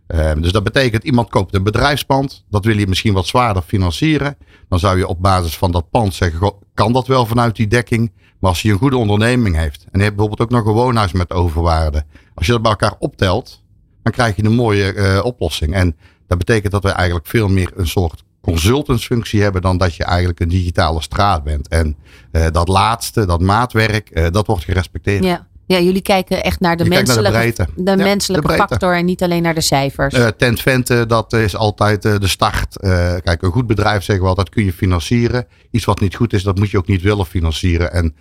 [0.08, 4.38] Ehm, dus dat betekent iemand koopt een bedrijfspand, dat wil je misschien wat zwaarder financieren.
[4.70, 8.12] Dan zou je op basis van dat pand zeggen, kan dat wel vanuit die dekking?
[8.40, 11.12] Maar als je een goede onderneming heeft en je hebt bijvoorbeeld ook nog een woonhuis
[11.12, 12.04] met overwaarde.
[12.34, 13.64] Als je dat bij elkaar optelt,
[14.04, 15.74] dan krijg je een mooie eh, oplossing.
[15.74, 15.96] En
[16.28, 20.40] dat betekent dat we eigenlijk veel meer een soort consultantsfunctie hebben dan dat je eigenlijk
[20.40, 21.68] een digitale straat bent.
[21.68, 21.98] En
[22.32, 25.24] eh, dat laatste, dat maatwerk, eh, dat wordt gerespecteerd.
[25.24, 25.48] ja.
[25.68, 28.54] Ja, jullie kijken echt naar de Je kijkt naar de menselijke, de Ja, menselijke de
[28.54, 30.14] factor en niet alleen naar de cijfers.
[30.14, 32.80] Eh Tent Vente, dat is altijd eh, de start.
[32.80, 35.48] Eh, kijk, een goed bedrijf zeggen we altijd kun je financieren.
[35.72, 37.94] Iets wat niet goed is, dat moet je ook niet willen financieren.
[37.94, 38.16] En,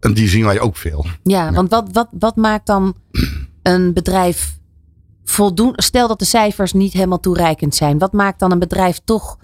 [0.00, 1.06] en die zien wij ook veel.
[1.22, 2.94] Ja, want wat, wat, wat maakt dan
[3.62, 4.58] een bedrijf
[5.24, 5.82] voldoende?
[5.82, 7.98] Stel dat de cijfers niet helemaal toereikend zijn.
[7.98, 9.38] Wat maakt dan een bedrijf toch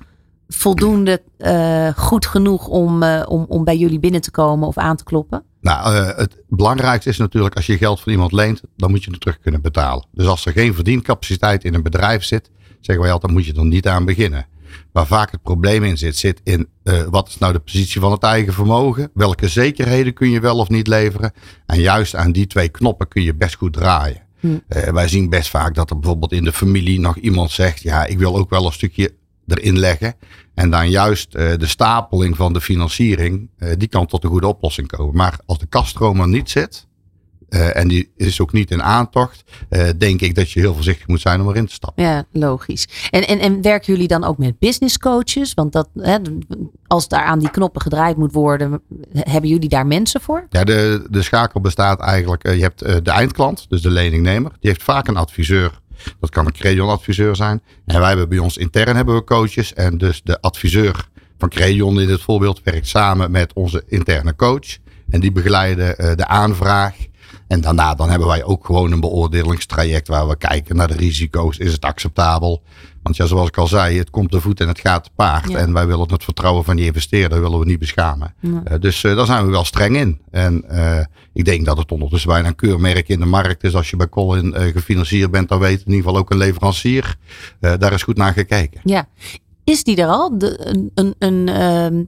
[0.54, 4.96] voldoende eh, goed genoeg om, eh, om, om bij jullie binnen te komen of aan
[4.96, 5.44] te kloppen?
[5.60, 9.10] Nou, eh, het belangrijkste is natuurlijk als je geld van iemand leent, dan moet je
[9.10, 10.06] het terug kunnen betalen.
[10.12, 13.64] Dus als er geen verdiencapaciteit in een bedrijf zit, zeggen wij altijd, moet je er
[13.64, 14.46] niet aan beginnen.
[14.92, 16.68] Waar vaak het probleem in zit, zit in
[17.10, 19.10] wat is nou de positie van het eigen vermogen?
[19.14, 21.32] Welke zekerheden kun je wel of niet leveren?
[21.66, 24.22] En juist aan die twee knoppen kun je best goed draaien.
[24.40, 24.58] Hm.
[24.68, 28.18] Wij zien best vaak dat er bijvoorbeeld in de familie nog iemand zegt, ja, ik
[28.18, 29.12] wil ook wel een stukje
[29.50, 30.14] erin leggen.
[30.54, 34.46] En dan juist eh, de stapeling van de financiering, eh, die kan tot een goede
[34.46, 35.16] oplossing komen.
[35.16, 36.88] Maar als de kaststroom er niet zit,
[37.48, 39.44] eh, en die is ook niet in aantocht,
[39.96, 42.04] denk ik dat je heel voorzichtig moet zijn om erin te stappen.
[42.04, 42.88] Ja, logisch.
[43.10, 45.54] En, en, en werken jullie dan ook met business coaches?
[45.54, 46.18] Want dat, hè,
[46.86, 48.82] als daar aan die knoppen gedraaid moet worden,
[49.12, 50.46] hebben jullie daar mensen voor?
[50.50, 54.82] Ja, de, de schakel bestaat eigenlijk, je hebt de eindklant, dus de leningnemer, die heeft
[54.82, 55.79] vaak een adviseur.
[56.20, 57.62] Dat kan een Credion adviseur zijn.
[57.86, 59.74] En wij hebben bij ons intern hebben we coaches.
[59.74, 61.08] En dus de adviseur
[61.38, 64.78] van Credion in dit voorbeeld werkt samen met onze interne coach.
[65.10, 66.94] En die begeleiden eh, de aanvraag.
[67.46, 71.58] En daarna dan hebben wij ook gewoon een beoordelingstraject waar we kijken naar de risico's.
[71.58, 72.62] Is het acceptabel?
[73.02, 75.48] Want ja, zoals ik al zei, het komt te voet en het gaat te paard.
[75.48, 75.58] Ja.
[75.58, 78.34] En wij willen het vertrouwen van die investeerder willen we niet beschamen.
[78.40, 78.62] Ja.
[78.64, 80.20] Eh, dus eh, daar zijn we wel streng in.
[80.30, 83.74] En eh, ik denk dat het ondertussen bijna een keurmerk in de markt is.
[83.74, 87.16] Als je bij Colin gefinancierd bent, dan weet in ieder geval ook een leverancier.
[87.60, 88.80] daar is goed naar gekeken.
[88.84, 89.08] Ja.
[89.64, 90.38] Is die er al?
[90.38, 92.04] De, een een, een ehm,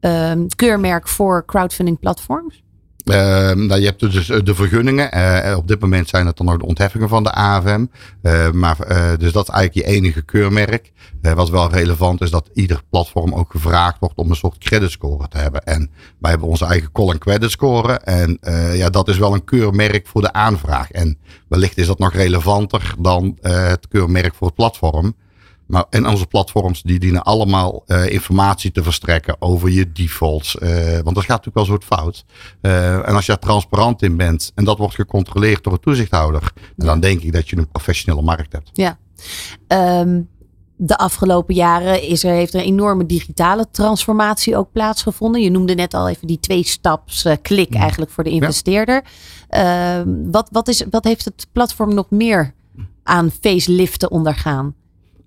[0.00, 2.63] ehm, keurmerk voor crowdfunding platforms?
[3.04, 5.12] Ehm, nou, je hebt dus eh, de vergunningen.
[5.12, 7.86] Eh, op dit moment zijn het dan ook de ontheffingen van de AFM.
[8.22, 10.92] Eh, maar, eh, dus dat is eigenlijk je enige keurmerk.
[11.22, 15.28] Eh, wat wel relevant is dat ieder platform ook gevraagd wordt om een soort creditscore
[15.28, 15.64] te hebben.
[15.64, 17.92] En wij hebben onze eigen and credit score.
[17.92, 20.90] En eh, ja, dat is wel een keurmerk voor de aanvraag.
[20.90, 25.14] En wellicht is dat nog relevanter dan eh, het keurmerk voor het platform.
[25.66, 30.58] Maar, en onze platforms die dienen allemaal eh, informatie te verstrekken over je defaults.
[30.58, 32.24] eh, want dat gaat natuurlijk wel soort fout.
[32.60, 36.52] Eh, en als je er transparant in bent en dat wordt gecontroleerd door een toezichthouder.
[36.76, 38.70] Dan denk ik dat je een professionele markt hebt.
[38.72, 38.98] Ja.
[39.66, 40.20] Ehm,
[40.76, 45.42] de afgelopen jaren is er, heeft er een enorme digitale transformatie ook plaatsgevonden.
[45.42, 49.04] Je noemde net al even die twee-staps klik eigenlijk voor de investeerder.
[49.48, 52.54] Ehm, wat, wat, is, wat heeft het platform nog meer
[53.02, 54.74] aan faceliften ondergaan?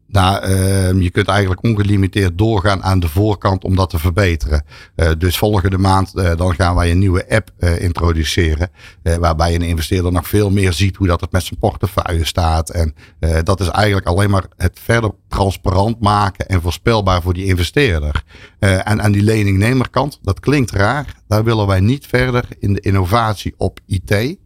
[0.07, 4.63] Nou, uh, je kunt eigenlijk ongelimiteerd doorgaan aan de voorkant om dat te verbeteren.
[4.95, 8.69] Uh, dus volgende maand uh, dan gaan wij een nieuwe app introduceren.
[9.19, 12.69] waarbij een investeerder nog veel meer ziet hoe dat het met zijn portefeuille staat.
[12.69, 12.95] En
[13.43, 18.23] dat is eigenlijk alleen maar het verder transparant maken en voorspelbaar voor die investeerder.
[18.59, 21.15] en aan die leningnemerkant, dat klinkt raar.
[21.27, 24.37] Daar willen wij niet verder in de innovatie op IT.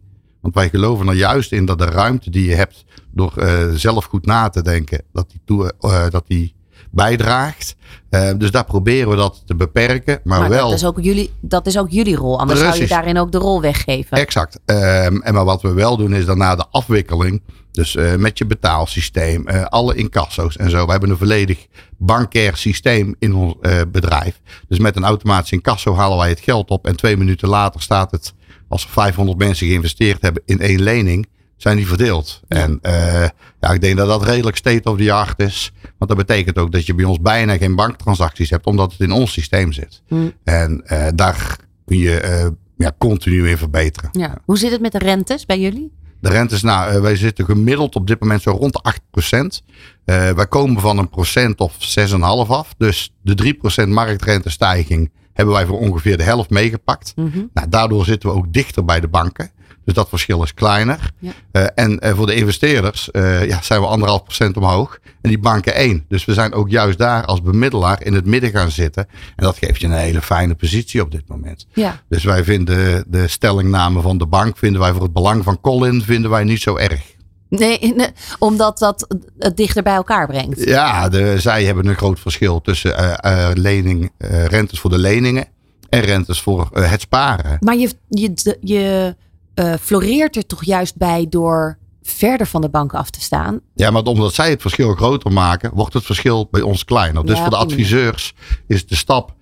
[0.42, 4.04] Want wij geloven er juist in dat de ruimte die je hebt door uh, zelf
[4.04, 6.54] goed na te denken, dat die, toe, uh, dat die
[6.90, 7.76] bijdraagt.
[8.10, 10.20] Uh, dus daar proberen we dat te beperken.
[10.24, 10.68] Maar, maar wel.
[10.68, 12.40] Dat is, ook jullie, dat is ook jullie rol.
[12.40, 12.76] Anders Precies.
[12.76, 14.16] zou je daarin ook de rol weggeven.
[14.16, 14.58] Exact.
[14.64, 17.42] Um, en maar wat we wel doen is daarna de afwikkeling.
[17.70, 20.84] Dus uh, met je betaalsysteem, uh, alle incasso's en zo.
[20.84, 21.66] We hebben een volledig
[21.98, 23.54] bankair systeem in ons
[23.88, 24.40] bedrijf.
[24.68, 26.86] Dus met een automatisch incasso halen wij het geld op.
[26.86, 28.34] En twee minuten later staat het
[28.72, 32.40] als er 500 mensen geïnvesteerd hebben in één lening, zijn die verdeeld.
[32.48, 32.92] En uh,
[33.60, 35.72] ja, ik denk dat dat redelijk state of the art is.
[35.98, 39.12] Want dat betekent ook dat je bij ons bijna geen banktransacties hebt, omdat het in
[39.12, 40.02] ons systeem zit.
[40.08, 40.32] Hmm.
[40.44, 44.08] En uh, daar kun je uh, ja, continu in verbeteren.
[44.12, 44.38] Ja.
[44.44, 45.92] Hoe zit het met de rentes bij jullie?
[46.20, 48.94] De rentes, nou, wij zitten gemiddeld op dit moment zo rond de
[49.62, 49.66] 8%.
[50.04, 52.16] Uh, wij komen van een procent of 6,5
[52.48, 52.74] af.
[52.76, 53.54] Dus de
[53.84, 57.12] 3% marktrentestijging hebben wij voor ongeveer de helft meegepakt.
[57.16, 57.50] Mm -hmm.
[57.54, 59.50] nou, daardoor zitten we ook dichter bij de banken.
[59.84, 61.12] Dus dat verschil is kleiner.
[61.18, 61.32] Ja.
[61.52, 64.98] Uh, en uh, voor de investeerders uh, ja, zijn we anderhalf procent omhoog.
[65.20, 66.04] En die banken één.
[66.08, 69.06] Dus we zijn ook juist daar als bemiddelaar in het midden gaan zitten.
[69.36, 71.66] En dat geeft je een hele fijne positie op dit moment.
[71.72, 72.02] Ja.
[72.08, 76.02] Dus wij vinden de stellingname van de bank, vinden wij voor het belang van Colin,
[76.02, 77.11] vinden wij niet zo erg.
[77.58, 79.06] Nee, nee, omdat dat
[79.38, 80.64] het dichter bij elkaar brengt.
[80.64, 84.98] Ja, de, zij hebben een groot verschil tussen uh, uh, lening, uh, rentes voor de
[84.98, 85.46] leningen
[85.88, 87.56] en rentes voor het sparen.
[87.60, 89.16] Maar je, je, je
[89.80, 93.60] floreert er toch juist bij door verder van de bank af te staan.
[93.74, 97.26] Ja, maar omdat zij het verschil groter maken, wordt het verschil bij ons kleiner.
[97.26, 98.34] Dus voor de adviseurs
[98.66, 99.34] is de stap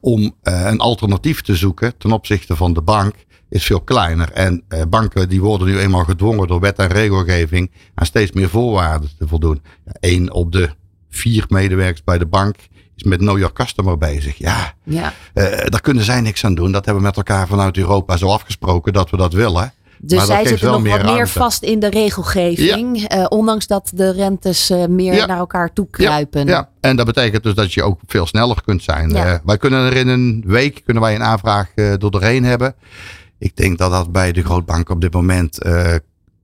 [0.00, 3.14] om een alternatief te zoeken ten opzichte van de bank
[3.48, 4.32] is veel kleiner.
[4.32, 8.48] En eh, banken die worden nu eenmaal gedwongen door wet en regelgeving aan steeds meer
[8.48, 9.62] voorwaarden te voldoen.
[10.00, 10.68] Eén op de
[11.10, 12.56] vier medewerkers bij de bank
[12.96, 14.36] is met Know Your Customer bezig.
[14.36, 15.12] Ja, ja.
[15.34, 16.72] Uh, daar kunnen zij niks aan doen.
[16.72, 19.72] Dat hebben we met elkaar vanuit Europa zo afgesproken dat we dat willen.
[20.00, 23.06] Dus zij zitten nog wat meer vast in de regelgeving.
[23.08, 23.18] Ja.
[23.18, 25.26] Uh, ondanks dat de rentes uh, meer ja.
[25.26, 26.46] naar elkaar toe kruipen.
[26.46, 26.52] Ja.
[26.52, 26.68] ja.
[26.80, 29.10] en dat betekent dus dat je ook veel sneller kunt zijn.
[29.10, 32.74] Uh, wij kunnen er in een week kunnen wij een aanvraag door doorheen hebben
[33.38, 35.94] ik denk dat dat bij de grootbanken op dit moment uh,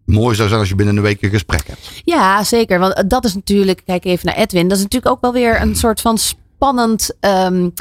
[0.04, 1.90] mooi zou zijn als je binnen een week een gesprek hebt.
[2.04, 2.78] Ja, zeker.
[2.78, 5.76] Want dat is natuurlijk, kijk even naar Edwin, dat is natuurlijk ook wel weer een
[5.76, 7.72] soort van spannend um,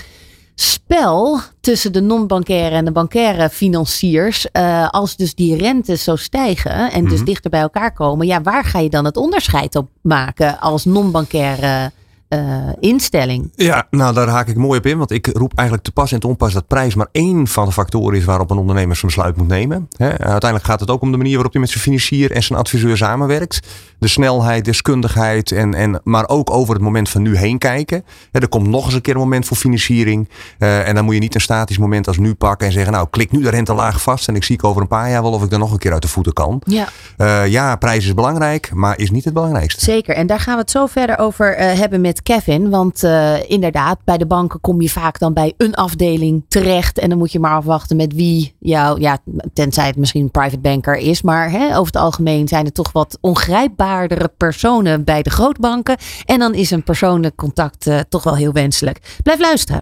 [0.55, 4.47] spel tussen de non-bankaire en de bankaire financiers.
[4.53, 8.41] Uh, als dus die rentes zo stijgen en dus mm dichter bij elkaar komen, ja,
[8.41, 11.91] waar ga je dan het onderscheid op maken als non-bankaire
[12.33, 13.51] uh, instelling.
[13.55, 14.97] Ja, nou daar haak ik mooi op in.
[14.97, 17.71] Want ik roep eigenlijk te pas en te onpas dat prijs maar één van de
[17.71, 19.87] factoren is waarop een ondernemer zijn besluit moet nemen.
[19.97, 22.97] uiteindelijk gaat het ook om de manier waarop hij met zijn financier en zijn adviseur
[22.97, 23.67] samenwerkt.
[23.99, 28.03] De snelheid, deskundigheid en, en maar ook over het moment van nu heen kijken.
[28.31, 30.29] er komt nog eens een keer een moment voor financiering.
[30.59, 33.07] Uh, en dan moet je niet een statisch moment als nu pakken en zeggen nou
[33.09, 35.31] klik nu de rente laag vast en ik zie ik over een paar jaar wel
[35.31, 36.61] of ik er nog een keer uit de voeten kan.
[36.65, 39.81] Ja, uh, ja prijs is belangrijk, maar is niet het belangrijkste.
[39.83, 42.69] Zeker en daar gaan we het zo verder over hebben met Kevin.
[42.69, 46.99] Want uh, inderdaad, bij de banken kom je vaak dan bij een afdeling terecht.
[46.99, 49.17] En dan moet je maar afwachten met wie jou, ja,
[49.53, 51.21] tenzij het misschien een private banker is.
[51.21, 55.97] Maar hè, over het algemeen zijn er toch wat ongrijpbaardere personen bij de grootbanken.
[56.25, 59.17] En dan is een persoonlijk contact uh, toch wel heel wenselijk.
[59.23, 59.81] Blijf luisteren.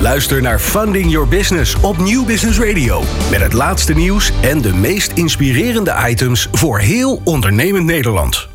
[0.00, 3.02] Luister naar Funding Your Business op Nieuw Business Radio.
[3.30, 8.48] Met het laatste nieuws en de meest inspirerende items voor heel ondernemend Nederland.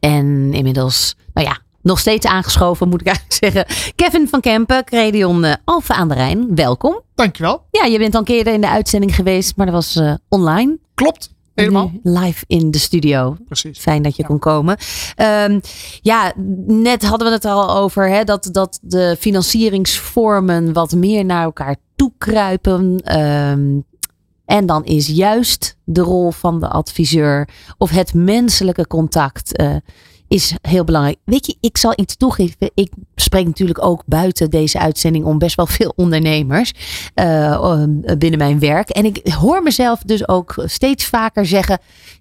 [0.00, 3.92] En inmiddels, nou ja, nog steeds aangeschoven, moet ik eigenlijk zeggen.
[3.94, 6.54] Kevin van Kempen, Credion uh, Alphen aan de Rijn.
[6.54, 7.00] Welkom.
[7.14, 7.62] Dankjewel.
[7.70, 10.78] Ja, je bent al een keer in de uitzending geweest, maar dat was uh, online.
[10.94, 11.34] Klopt.
[11.54, 11.92] Helemaal.
[12.02, 13.36] live in de studio.
[13.46, 13.78] Precies.
[13.78, 14.76] Fijn dat je kon komen.
[15.16, 15.60] Um,
[16.00, 16.32] ja,
[16.66, 21.76] net hadden we het al over hè, dat, dat de financieringsvormen wat meer naar elkaar
[21.96, 23.16] toekruipen.
[23.20, 23.84] Um,
[24.44, 29.60] en dan is juist de rol van de adviseur of het menselijke contact.
[29.60, 29.76] Uh,
[30.28, 31.16] is heel belangrijk.
[31.24, 32.70] Weet je, ik zal iets toegeven.
[32.74, 36.72] Ik spreek natuurlijk ook buiten deze uitzending om best wel veel ondernemers
[37.14, 37.84] uh,
[38.18, 38.88] binnen mijn werk.
[38.88, 41.78] En ik hoor mezelf dus ook steeds vaker zeggen: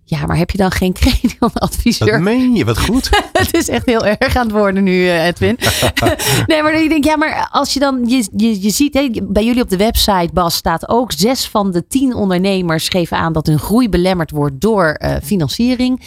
[0.08, 0.96] ja, maar heb je dan geen
[1.54, 2.12] adviseur?
[2.12, 3.10] Dat meen je, wat goed.
[3.34, 5.58] het is echt heel erg aan het worden nu, eh, Edwin.
[6.48, 9.46] nee, maar ik denk, ja, maar als je dan, je, je, je ziet, hè, bij
[9.46, 13.48] jullie op de website, Bas, staat ook zes van de tien ondernemers geven aan dat
[13.48, 16.00] hun groei belemmerd wordt door uh, financiering.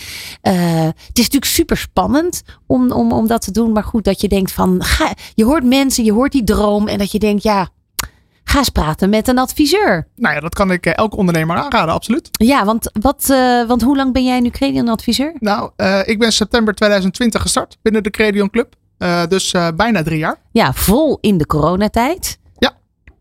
[0.42, 3.72] Uh, het is natuurlijk super spannend om, om, om dat te doen.
[3.72, 6.88] Maar goed, dat je denkt van, ga, je hoort mensen, je hoort die droom.
[6.88, 7.68] En dat je denkt, ja,
[8.44, 10.08] ga eens praten met een adviseur.
[10.16, 12.28] Nou ja, dat kan ik elke ondernemer aanraden, absoluut.
[12.32, 15.34] Ja, want, wat, uh, want hoe lang ben jij nu Credion adviseur?
[15.38, 18.74] Nou, uh, ik ben september 2020 gestart binnen de Credion Club.
[18.98, 20.36] Uh, dus bijna drie jaar.
[20.52, 22.38] Ja, vol in de coronatijd.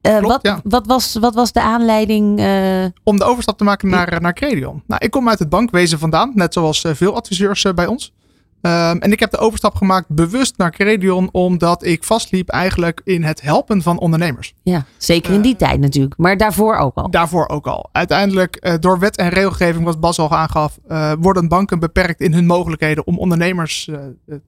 [0.02, 0.60] Uh, Klopt, wat, ja.
[0.64, 2.40] wat, was, wat was de aanleiding?
[2.40, 2.86] Uh...
[3.04, 4.84] Om de overstap te maken naar, naar Credion.
[4.88, 8.14] Nou, ik kom uit het bankwezen vandaan, net zoals veel adviseurs bij ons.
[8.62, 13.24] Um, en ik heb de overstap gemaakt bewust naar Credion, omdat ik vastliep eigenlijk in
[13.24, 14.54] het helpen van ondernemers.
[14.64, 17.10] Ja, zeker in die tijd natuurlijk, maar daarvoor ook al.
[17.10, 17.90] Daarvoor ook al.
[17.92, 20.80] Uiteindelijk, door wet en regelgeving, wat Bas al aangaf,
[21.20, 23.90] worden banken beperkt in hun mogelijkheden om ondernemers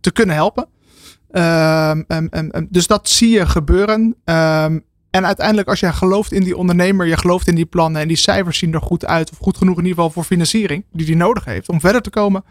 [0.01, 0.67] te kunnen helpen.
[1.31, 4.15] Um, um, dus dat zie je gebeuren.
[4.23, 8.17] En uiteindelijk, als je gelooft in die ondernemer, je gelooft in die plannen en die
[8.17, 11.15] cijfers zien er goed uit, of goed genoeg in ieder geval voor financiering, die die
[11.15, 12.43] nodig heeft om verder te komen,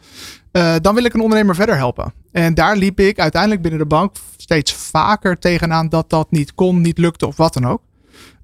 [0.53, 2.13] uh, dan wil ik een ondernemer verder helpen.
[2.33, 6.81] En daar liep ik uiteindelijk binnen de bank steeds vaker tegenaan dat dat niet kon,
[6.81, 7.83] niet lukte of wat dan ook.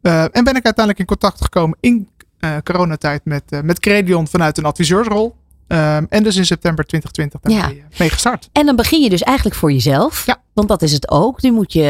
[0.03, 2.09] Uh, en ben ik uiteindelijk in contact gekomen in
[2.41, 5.37] uh, coronatijd met, met Credion vanuit een adviseursrol.
[5.69, 7.99] Um, en dus in september 2020 daarmee ja.
[7.99, 8.49] mee gestart.
[8.53, 10.27] En dan begin je dus eigenlijk voor jezelf.
[10.27, 10.43] Ja.
[10.53, 11.43] Want dat is het ook.
[11.43, 11.83] Nu moet je,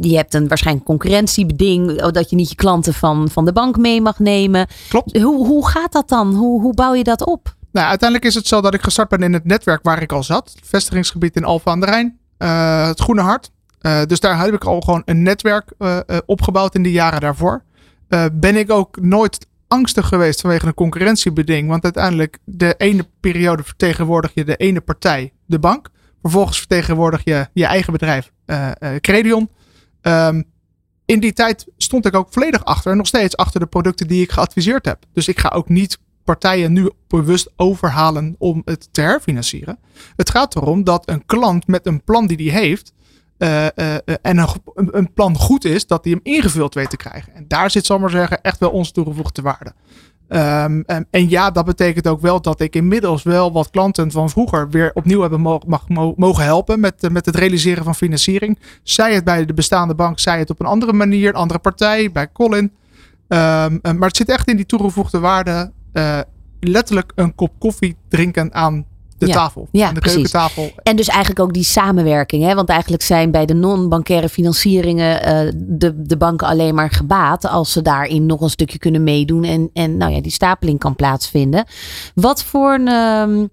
[0.00, 2.02] je hebt een waarschijnlijk concurrentiebeding.
[2.02, 4.66] Dat je niet je klanten van, van de bank mee mag nemen.
[4.88, 5.18] Klopt.
[5.18, 6.34] Hoe, hoe gaat dat dan?
[6.34, 7.54] Hoe, hoe bouw je dat op?
[7.72, 10.22] Nou, uiteindelijk is het zo dat ik gestart ben in het netwerk waar ik al
[10.22, 10.54] zat.
[10.62, 12.18] Vestigingsgebied in Alphen aan de Rijn.
[12.38, 13.50] Uh, het Groene Hart.
[13.80, 17.62] Uh, dus daar heb ik al gewoon een netwerk uh, opgebouwd in de jaren daarvoor.
[18.32, 21.68] ben ik ook nooit angstig geweest vanwege een concurrentiebeding.
[21.68, 25.88] Want uiteindelijk de ene periode vertegenwoordig je de ene partij, de bank.
[26.22, 29.50] Vervolgens vertegenwoordig je je eigen bedrijf, uh, uh, Credion.
[30.02, 30.44] Um,
[31.04, 34.22] in die tijd stond ik ook volledig achter en nog steeds achter de producten die
[34.22, 35.04] ik geadviseerd heb.
[35.12, 39.78] Dus ik ga ook niet partijen nu bewust overhalen om het te herfinancieren.
[40.16, 42.92] Het gaat erom dat een klant met een plan die hij heeft,
[43.38, 47.34] uh, uh, en een, een, plan goed is, dat hij hem ingevuld weet te krijgen.
[47.34, 49.72] En daar zit, zal maar zeggen, echt wel onze toegevoegde waarde.
[50.28, 54.30] Um, en, en, ja, dat betekent ook wel dat ik inmiddels wel wat klanten van
[54.30, 58.58] vroeger weer opnieuw hebben mag, mo mogen helpen met, met het realiseren van financiering.
[58.82, 62.12] Zij het bij de bestaande bank, zij het op een andere manier, een andere partij,
[62.12, 62.72] bij Colin.
[63.28, 65.72] Um, maar het zit echt in die toegevoegde waarde.
[66.60, 68.86] Letterlijk een kop koffie drinken aan
[69.18, 69.32] de ja.
[69.32, 69.68] tafel.
[69.70, 70.30] Ja, de precies.
[70.30, 70.70] keukentafel.
[70.82, 72.44] En dus eigenlijk ook die samenwerking.
[72.44, 72.54] Hè?
[72.54, 77.72] Want eigenlijk zijn bij de non-bankaire financieringen uh, de, de banken alleen maar gebaat als
[77.72, 81.64] ze daarin nog een stukje kunnen meedoen en, en nou ja, die stapeling kan plaatsvinden.
[82.14, 82.88] Wat voor een.
[82.88, 83.50] Um,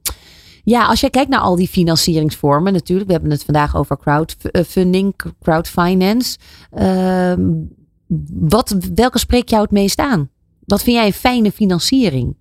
[0.65, 3.07] ja, als je kijkt naar al die financieringsvormen, natuurlijk.
[3.07, 6.37] We hebben het vandaag over crowdfunding, crowdfinance.
[6.79, 7.33] Uh,
[8.33, 10.29] wat, welke spreekt jou het meest aan?
[10.65, 12.35] Wat vind jij een fijne financiering?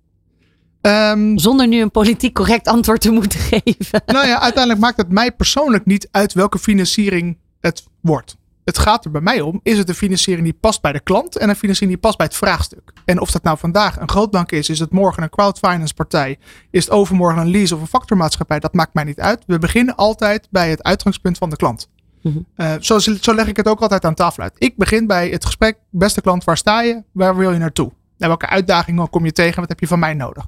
[0.85, 4.01] Um, Zonder nu een politiek correct antwoord te moeten geven.
[4.05, 8.37] Nou ja, uiteindelijk maakt het mij persoonlijk niet uit welke financiering het wordt.
[8.63, 11.37] Het gaat er bij mij om, is het een financiering die past bij de klant
[11.37, 12.93] en een financiering die past bij het vraagstuk.
[13.05, 16.37] En of dat nou vandaag een grootbank is, is het morgen een crowdfinance partij,
[16.71, 19.43] is het overmorgen een lease of een factormaatschappij, dat maakt mij niet uit.
[19.47, 21.89] We beginnen altijd bij het uitgangspunt van de klant.
[22.21, 22.37] Mhm.
[22.57, 24.55] Uh, zo, zo leg ik het ook altijd aan tafel uit.
[24.57, 27.03] Ik begin bij het gesprek, beste klant, waar sta je?
[27.11, 27.91] Waar wil je naartoe?
[28.17, 29.59] En welke uitdagingen kom je tegen?
[29.59, 30.47] Wat heb je van mij nodig?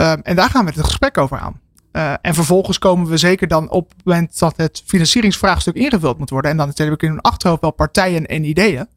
[0.00, 1.60] Um, en daar gaan we het gesprek over aan.
[1.92, 6.30] Uh, en vervolgens komen we zeker dan op het moment dat het financieringsvraagstuk ingevuld moet
[6.30, 6.50] worden.
[6.50, 8.88] En dan heb ik in een achterhoofd wel partijen en ideeën.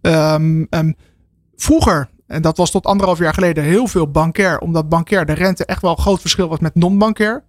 [0.00, 0.96] Um, um,
[1.56, 4.58] vroeger, en dat was tot anderhalf jaar geleden, heel veel bankair.
[4.58, 7.42] Omdat bankair de rente echt wel een groot verschil was met non-bankair.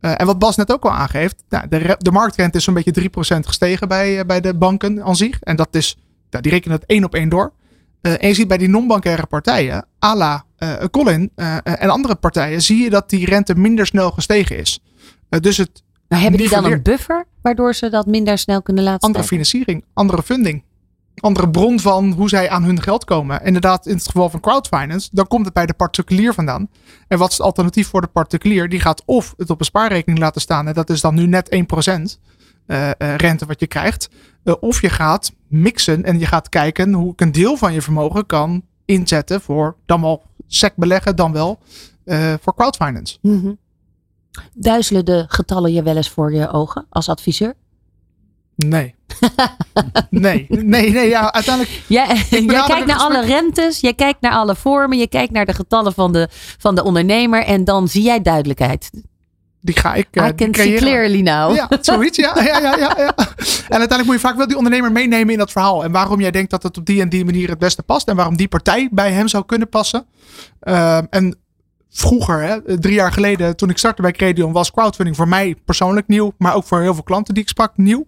[0.00, 1.44] Uh, en wat Bas net ook al aangeeft.
[1.48, 5.16] Nou, de, de marktrente is zo'n beetje 3% gestegen bij, uh, bij de banken aan
[5.16, 5.40] zich.
[5.40, 5.98] En dat is,
[6.30, 7.52] nou, die rekenen het één op één door.
[8.06, 12.14] Uh, en je ziet bij die non-bankaire partijen, à la uh, Colin uh, en andere
[12.14, 14.80] partijen, zie je dat die rente minder snel gestegen is.
[15.28, 19.00] dus het maar hebben die dan een buffer waardoor ze dat minder snel kunnen laten
[19.00, 19.46] Andere stijgen?
[19.46, 20.64] financiering, andere funding.
[21.14, 23.42] Andere bron van hoe zij aan hun geld komen.
[23.42, 26.68] Inderdaad, in het geval van crowdfinance, dan komt het bij de particulier vandaan.
[27.08, 28.68] En wat is het alternatief voor de particulier?
[28.68, 30.66] Die gaat of het op een spaarrekening laten staan.
[30.68, 32.18] En dat is dan nu net 1%
[32.66, 34.08] uh, rente wat je krijgt.
[34.44, 37.82] Uh, of je gaat mixen en je gaat kijken hoe ik een deel van je
[37.82, 41.58] vermogen kan inzetten voor dan wel sec beleggen, dan wel
[42.04, 43.18] uh, voor crowdfinance.
[43.20, 43.58] Mm -hmm.
[44.54, 47.54] Duizelen de getallen je wel eens voor je ogen als adviseur?
[48.56, 48.94] Nee.
[50.10, 51.82] nee, nee, nee, ja, uiteindelijk.
[51.86, 55.54] Ja, jij kijkt naar alle rentes, je kijkt naar alle vormen, je kijkt naar de
[55.54, 58.90] getallen van de, van de ondernemer en dan zie jij duidelijkheid.
[59.64, 60.06] Die ga ik.
[60.12, 61.54] Uh, I can see clearly now.
[61.54, 62.18] Ja, zoiets.
[62.18, 63.14] Ja, ja, ja, ja, ja.
[63.16, 65.84] En uiteindelijk moet je vaak wel die ondernemer meenemen in dat verhaal.
[65.84, 68.08] En waarom jij denkt dat het op die en die manier het beste past.
[68.08, 70.06] En waarom die partij bij hem zou kunnen passen.
[70.62, 71.38] Uh, en
[71.90, 76.08] vroeger, hè, drie jaar geleden, toen ik startte bij Credion, was crowdfunding voor mij persoonlijk
[76.08, 78.06] nieuw, maar ook voor heel veel klanten die ik sprak nieuw.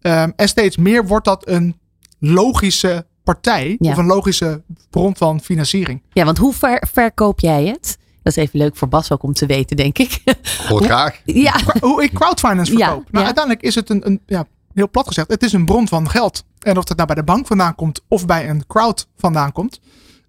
[0.00, 1.76] Ehm, en steeds meer wordt dat een
[2.18, 3.90] logische partij Ja.
[3.90, 6.02] of een logische bron van financiering.
[6.12, 7.98] Ja, want hoe ver, verkoop jij het?
[8.22, 10.22] Dat is even leuk voor Bas ook om te weten, denk ik.
[10.68, 11.20] Hoor graag.
[11.24, 13.02] ja, Hoe ik crowdfinance Ja, verkoop.
[13.10, 13.24] nou, ja.
[13.24, 16.44] uiteindelijk is het een, een ja, heel plat gezegd, het is een bron van geld.
[16.58, 19.80] En of dat nou bij de bank vandaan komt of bij een crowd vandaan komt.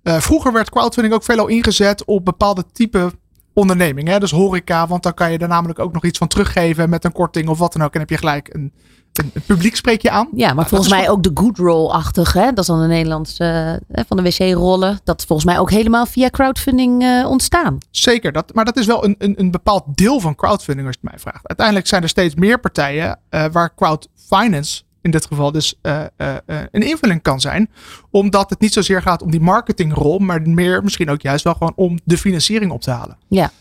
[0.03, 3.11] Eh, vroeger werd crowdfunding ook veelal ingezet op bepaalde type
[3.53, 4.13] ondernemingen.
[4.13, 4.19] Hè?
[4.19, 7.11] Dus horeca, want dan kan je er namelijk ook nog iets van teruggeven met een
[7.11, 7.93] korting of wat dan ook.
[7.93, 8.73] En heb je gelijk een,
[9.13, 10.27] een, een publiek spreek je aan.
[10.35, 12.33] ja, maar dat volgens mij ook de good roll-achtig.
[12.33, 12.45] Hè?
[12.45, 14.99] Dat is dan een Nederlandse eh, van de wc-rollen.
[15.03, 17.77] Dat is volgens mij ook helemaal via crowdfunding eh, ontstaan.
[17.91, 21.07] Zeker, dat, maar dat is wel een, een, een bepaald deel van crowdfunding als je
[21.07, 21.47] het mij vraagt.
[21.47, 26.35] Uiteindelijk zijn er steeds meer partijen eh, waar crowdfinance in dit geval dus eh, eh,
[26.45, 27.69] eh, een invulling kan zijn.
[28.11, 31.73] Omdat het niet zozeer gaat om die marketingrol, maar meer misschien ook juist wel gewoon
[31.75, 33.17] om de financiering op te halen.
[33.27, 33.51] Ja.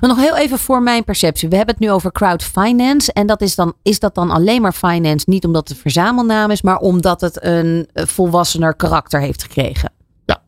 [0.00, 1.48] Maar nog heel even voor mijn perceptie.
[1.48, 3.12] We hebben het nu over crowdfinance.
[3.12, 5.30] En dat is, dan, is dat dan alleen maar finance?
[5.30, 9.92] Niet omdat het een verzamelnaam is, maar omdat het een volwassener karakter heeft gekregen.
[10.24, 10.42] Ja.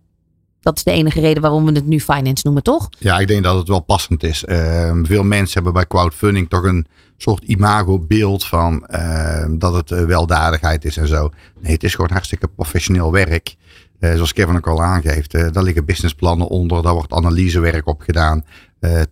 [0.61, 2.89] Dat is de enige reden waarom we het nu finance noemen, toch?
[2.99, 4.45] Ja, ik denk dat het wel passend is.
[4.45, 6.87] Ehm, veel mensen hebben bij crowdfunding toch een
[7.23, 11.31] soort imagobeeld van ehm, dat het eh, weldadigheid is en zo.
[11.61, 13.57] Nee, het is gewoon hartstikke professioneel werk.
[13.99, 18.01] Eh, zoals Kevin ook al aangeeft, eh, daar liggen businessplannen onder, daar wordt analysewerk op
[18.01, 18.45] gedaan.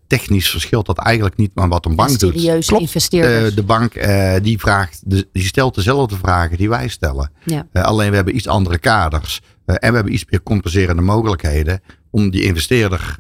[0.07, 2.33] Technisch verschilt dat eigenlijk niet aan wat een bank doet.
[2.35, 2.83] Serieuze Klopt.
[2.83, 3.55] investeerders.
[3.55, 3.93] De bank
[4.43, 7.31] die, vraagt, die stelt dezelfde vragen die wij stellen.
[7.45, 7.67] ja.
[7.73, 9.41] Alleen we hebben iets andere kaders.
[9.67, 13.17] En we hebben iets meer compenserende mogelijkheden om die investeerder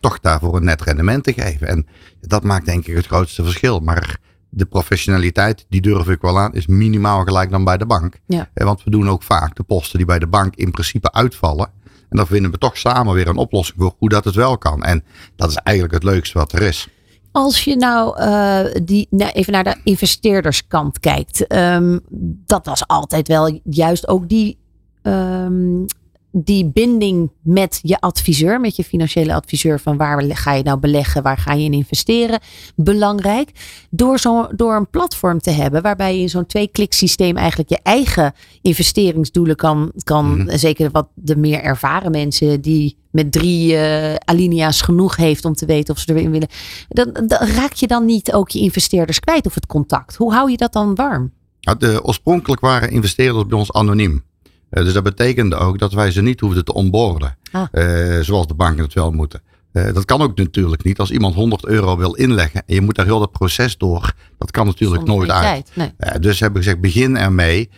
[0.00, 1.68] toch daarvoor een net rendement te geven.
[1.68, 1.86] En
[2.20, 3.80] dat maakt denk ik het grootste verschil.
[3.80, 4.18] Maar
[4.56, 8.18] de professionaliteit, die durf ik wel aan, is minimaal gelijk dan bij de bank.
[8.26, 8.48] Ja.
[8.54, 11.70] Want we doen ook vaak de posten die bij de bank in principe uitvallen.
[12.08, 14.82] En dan vinden we toch samen weer een oplossing voor hoe dat het wel kan.
[14.82, 15.04] En
[15.36, 16.88] dat is eigenlijk het leukste wat er is.
[17.32, 21.46] Als je nou, eh, die, nou even naar de investeerderskant kijkt.
[21.46, 21.98] ehm,
[22.46, 24.58] dat was altijd wel juist ook die,
[25.02, 25.84] ehm,
[26.32, 29.80] die binding met je adviseur, met je financiële adviseur.
[29.80, 32.40] Van waar ga je nou beleggen, waar ga je in investeren.
[32.74, 33.50] Belangrijk.
[33.90, 37.80] Door, zo, door een platform te hebben waarbij je in zo'n twee-klik systeem eigenlijk je
[37.82, 39.92] eigen investeringsdoelen kan.
[40.04, 40.56] kan Mhm.
[40.56, 45.66] Zeker wat de meer ervaren mensen die met drie eh, alinea's genoeg heeft om te
[45.66, 46.48] weten of ze erin willen.
[46.88, 50.16] Dan, dan raak je dan niet ook je investeerders kwijt of het contact.
[50.16, 51.32] Hoe hou je dat dan warm?
[51.60, 54.24] Nou, de, oorspronkelijk waren investeerders bij ons anoniem.
[54.70, 57.36] Eh, dus dat betekende ook dat wij ze niet hoefden te onboorden.
[57.52, 57.66] Ah.
[57.70, 59.42] eh, zoals de banken het wel moeten.
[59.72, 60.98] Eh, dat kan ook natuurlijk niet.
[60.98, 64.12] Als iemand 100 euro wil inleggen en je moet daar heel dat proces door.
[64.38, 65.70] Dat kan natuurlijk Zonder nooit uit.
[65.74, 65.92] Nee.
[66.20, 67.70] Dus hebben we gezegd, begin ermee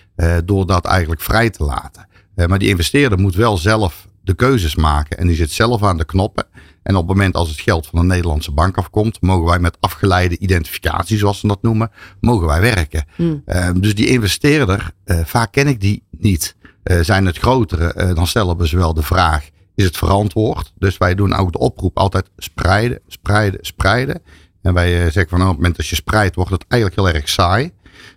[0.44, 2.06] door dat eigenlijk vrij te laten.
[2.34, 5.18] Maar die investeerder moet wel zelf de keuzes maken.
[5.18, 6.46] En die zit zelf aan de knoppen.
[6.82, 9.76] En op het moment als het geld van een Nederlandse bank afkomt, mogen wij met
[9.80, 13.04] afgeleide identificatie, zoals ze dat noemen, mogen wij werken.
[13.16, 13.42] Hmm.
[13.74, 16.56] Dus die investeerder, vaak ken ik die niet.
[16.88, 20.72] Eh, zijn het grotere, eh, dan stellen we ze wel de vraag, is het verantwoord?
[20.78, 24.22] Dus wij doen ook de oproep altijd spreiden, spreiden, spreiden.
[24.62, 27.02] En wij eh, zeggen van nou, op het moment dat je spreidt, wordt het eigenlijk
[27.02, 27.70] heel erg saai.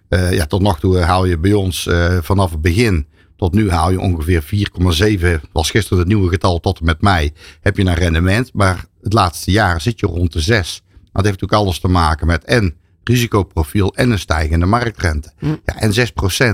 [0.10, 1.90] Ja, tot nog toe haal je bij ons
[2.22, 6.80] vanaf het begin tot nu haal je ongeveer 4,7, was gisteren het nieuwe getal tot
[6.80, 7.32] en met mei,
[7.62, 8.54] heb je een rendement.
[8.54, 10.82] Maar het laatste jaar zit je rond de 6.
[10.88, 15.32] Dat heeft natuurlijk alles te maken met en risicoprofiel en een stijgende marktrente.
[15.40, 15.46] Hm.
[15.66, 15.94] Ja, en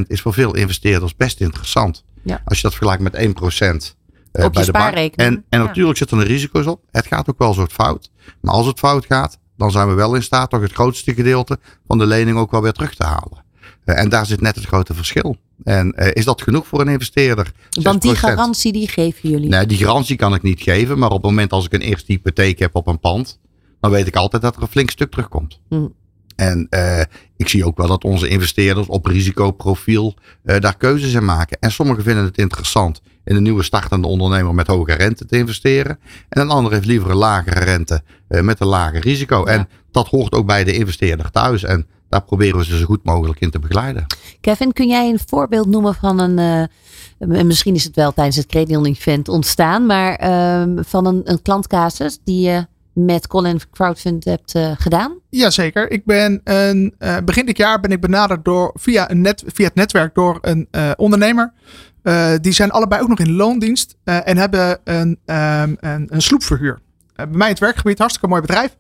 [0.04, 2.04] 6% is voor veel investeerders best interessant.
[2.24, 2.42] Ja.
[2.46, 3.96] Als je dat vergelijkt met 1%
[4.32, 4.84] eh, Op je bij de bank.
[4.86, 5.32] spaarrekening.
[5.36, 5.66] En, en Ja.
[5.66, 6.82] natuurlijk zitten er risico's op.
[6.92, 8.12] Het gaat ook wel een soort fout.
[8.42, 11.60] Maar als het fout gaat, dan zijn we wel in staat toch het grootste gedeelte
[11.88, 13.46] van de lening ook wel weer terug te halen.
[13.86, 15.36] Eh, en daar zit net het grote verschil.
[15.64, 17.52] En eh, is dat genoeg voor een investeerder?
[17.82, 18.20] Want die 6%?
[18.20, 19.50] garantie die geven jullie.
[19.50, 20.98] Nee, die garantie kan ik niet geven.
[21.00, 23.40] Maar op het moment als ik een eerste hypotheek heb op een pand,
[23.80, 25.60] dan weet ik altijd dat er een flink stuk terugkomt.
[25.70, 25.94] Hmm.
[26.38, 27.02] En eh,
[27.38, 31.58] ik zie ook wel dat onze investeerders op risicoprofiel eh, daar keuzes in maken.
[31.60, 36.00] En sommigen vinden het interessant in een nieuwe startende ondernemer met hoge rente te investeren.
[36.30, 39.40] En een ander heeft liever een lagere rente eh, met een lager risico.
[39.46, 39.46] Ja.
[39.46, 41.64] En dat hoort ook bij de investeerder thuis.
[41.64, 44.06] En daar proberen we ze zo goed mogelijk in te begeleiden.
[44.42, 46.70] Kevin, kun jij een voorbeeld noemen van een.
[47.20, 51.42] en misschien is het wel tijdens het Credion Event ontstaan, maar ehm, van een, een
[51.42, 52.68] klantcasus die je
[53.06, 55.20] met Colin Crowdfund hebt eh, gedaan?
[55.30, 55.92] Jazeker.
[55.92, 59.66] Ik ben een, eh, begin dit jaar ben ik benaderd door, via, een net, via
[59.66, 61.54] het netwerk door een eh, ondernemer.
[62.42, 66.80] Die zijn allebei ook nog in loondienst en hebben een, ehm, een, sloepverhuur.
[67.16, 68.78] Bij mij het werkgebied, hartstikke mooi bedrijf.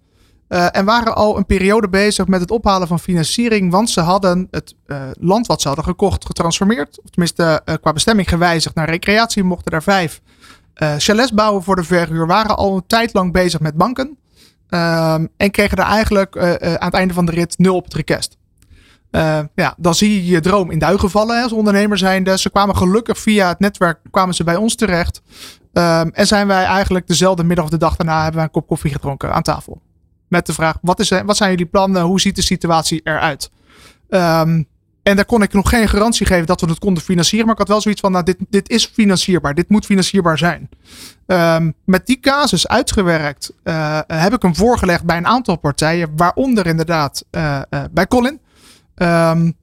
[0.48, 4.76] En waren al een periode bezig met het ophalen van financiering, want ze hadden het
[5.20, 7.00] land wat ze hadden gekocht getransformeerd.
[7.04, 10.22] Of tenminste qua bestemming gewijzigd naar recreatie, mochten daar vijf
[10.78, 12.28] eh chalets voor de verhuur.
[12.28, 14.18] Waren al een tijd lang bezig met banken.
[14.70, 17.84] Ehm, en kregen er eigenlijk uh, uh, aan het einde van de rit nul op
[17.84, 18.38] het request.
[19.12, 22.38] Uh, ja, dan zie je je droom in duigen vallen hè, als ondernemer zijnde.
[22.38, 25.22] Ze kwamen gelukkig via het netwerk kwamen ze bij ons terecht.
[25.74, 28.68] Um, en zijn wij eigenlijk dezelfde middag of de dag daarna hebben wij een kop
[28.68, 29.82] koffie gedronken aan tafel.
[30.28, 32.02] Met de vraag, wat, is, wat zijn jullie plannen?
[32.02, 33.52] Hoe ziet de situatie eruit?
[34.10, 34.68] Um,
[35.08, 37.46] en daar kon ik nog geen garantie geven dat we het konden financieren.
[37.46, 39.54] Maar ik had wel zoiets van, nou, dit, dit is financierbaar.
[39.54, 40.70] Dit moet financierbaar zijn.
[41.26, 46.12] Um, met die casus uitgewerkt uh, heb ik hem voorgelegd bij een aantal partijen.
[46.16, 48.40] Waaronder inderdaad uh, uh, bij Colin.
[48.96, 49.56] Um,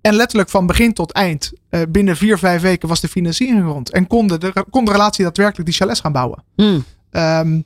[0.00, 1.52] en letterlijk van begin tot eind,
[1.88, 3.90] binnen vier, vijf weken was de financiering rond.
[3.90, 6.44] En kon de, kon de relatie daadwerkelijk die chalets gaan bouwen.
[6.56, 6.84] Hmm.
[7.10, 7.64] Um,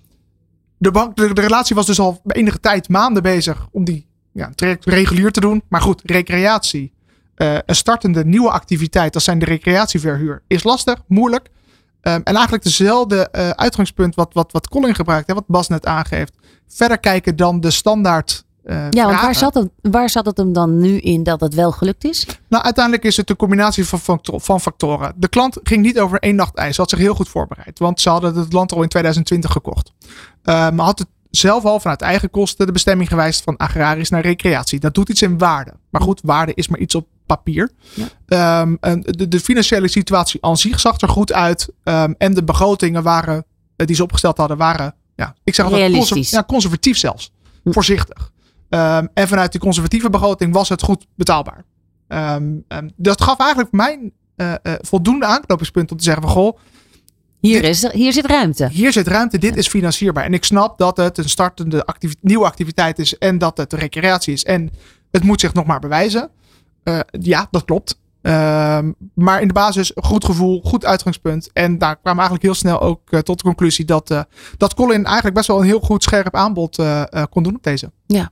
[0.78, 4.50] de, bank, de, de relatie was dus al enige tijd, maanden bezig om die ja,
[4.54, 5.62] traject regulier te doen.
[5.68, 6.96] Maar goed, recreatie.
[7.38, 11.50] Uh, een startende nieuwe activiteit, dat zijn de recreatieverhuur, is lastig, moeilijk.
[12.02, 15.86] Um, en eigenlijk dezelfde uh, uitgangspunt wat, wat, wat Colin gebruikt, hè, wat Bas net
[15.86, 16.32] aangeeft.
[16.68, 18.44] Verder kijken dan de standaard.
[18.64, 21.54] Uh, ja, want waar zat, het, waar zat het hem dan nu in dat het
[21.54, 22.26] wel gelukt is?
[22.48, 25.12] Nou, uiteindelijk is het een combinatie van, van, factoren.
[25.16, 26.74] De klant ging niet over één nacht ijs.
[26.74, 27.78] Ze had zich heel goed voorbereid.
[27.78, 29.92] Want ze hadden het land al in 2020 gekocht.
[30.00, 34.22] Uh, maar had het zelf al vanuit eigen kosten de bestemming gewijzigd van agrarisch naar
[34.22, 34.80] recreatie.
[34.80, 35.72] Dat doet iets in waarde.
[35.90, 37.70] Maar goed, waarde is maar iets op papier.
[38.26, 38.60] Ja.
[38.60, 41.68] Um, en de, de, financiële situatie aan zich zag er goed uit.
[41.84, 43.44] Um, en de begrotingen waren,
[43.76, 47.32] die ze opgesteld hadden, waren, ja, ik zeg altijd conserv ja, conservatief zelfs.
[47.62, 47.72] Hm.
[47.72, 48.30] Voorzichtig.
[48.68, 51.64] Um, en vanuit die conservatieve begroting was het goed betaalbaar.
[52.96, 56.58] dat gaf eigenlijk mijn uh, uh, voldoende aanknopingspunt om te zeggen van goh.
[57.40, 58.68] Hier, dit, is er, hier zit ruimte.
[58.72, 59.38] Hier zit ruimte.
[59.38, 59.56] Dit ja.
[59.56, 60.24] is financierbaar.
[60.24, 63.18] En ik snap dat het een startende activi nieuwe activiteit is.
[63.18, 64.44] En dat het recreatie is.
[64.44, 64.70] En
[65.10, 66.30] het moet zich nog maar bewijzen.
[66.88, 67.98] Uh, ja, dat klopt.
[68.22, 68.78] Uh,
[69.14, 71.50] maar in de basis goed gevoel, goed uitgangspunt.
[71.52, 74.20] En daar kwamen eigenlijk heel snel ook uh, tot de conclusie dat, uh,
[74.56, 76.82] dat Colin eigenlijk best wel een heel goed scherp aanbod
[77.30, 77.92] kon doen op deze.
[78.06, 78.30] Ja.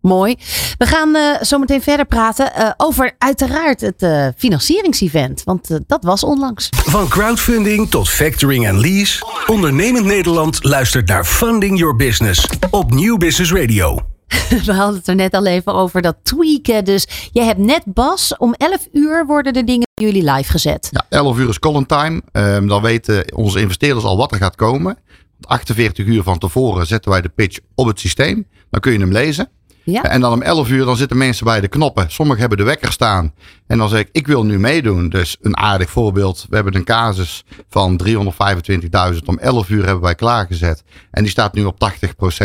[0.00, 0.36] Mooi.
[0.78, 5.42] We gaan uh, zo meteen verder praten uh, over uiteraard het uh, financieringsevent.
[5.44, 6.68] Want dat was onlangs.
[6.70, 9.26] Van crowdfunding tot factoring en lease.
[9.46, 13.98] Ondernemend Nederland luistert naar Funding Your Business op Nieuw Business Radio.
[14.64, 16.84] We hadden het er net al even over dat tweaken.
[16.84, 20.88] Dus je hebt net Bas, om 11 uur worden de dingen bij jullie live gezet.
[20.90, 22.22] Ja, 11 uur is calling time.
[22.32, 24.98] Um, dan weten onze investeerders al wat er gaat komen.
[25.40, 28.46] 48 uur van tevoren zetten wij de pitch op het systeem.
[28.70, 29.48] Dan kun je hem lezen.
[29.84, 30.02] Ja.
[30.02, 32.10] En dan om 11 uur dan zitten mensen bij de knoppen.
[32.10, 33.34] Sommigen hebben de wekker staan.
[33.66, 35.08] En dan zeg ik, ik wil nu meedoen.
[35.08, 36.46] Dus een aardig voorbeeld.
[36.48, 38.00] We hebben een casus van
[39.12, 39.18] 325.000.
[39.24, 40.82] Om 11 uur hebben wij klaargezet.
[41.10, 41.92] En die staat nu op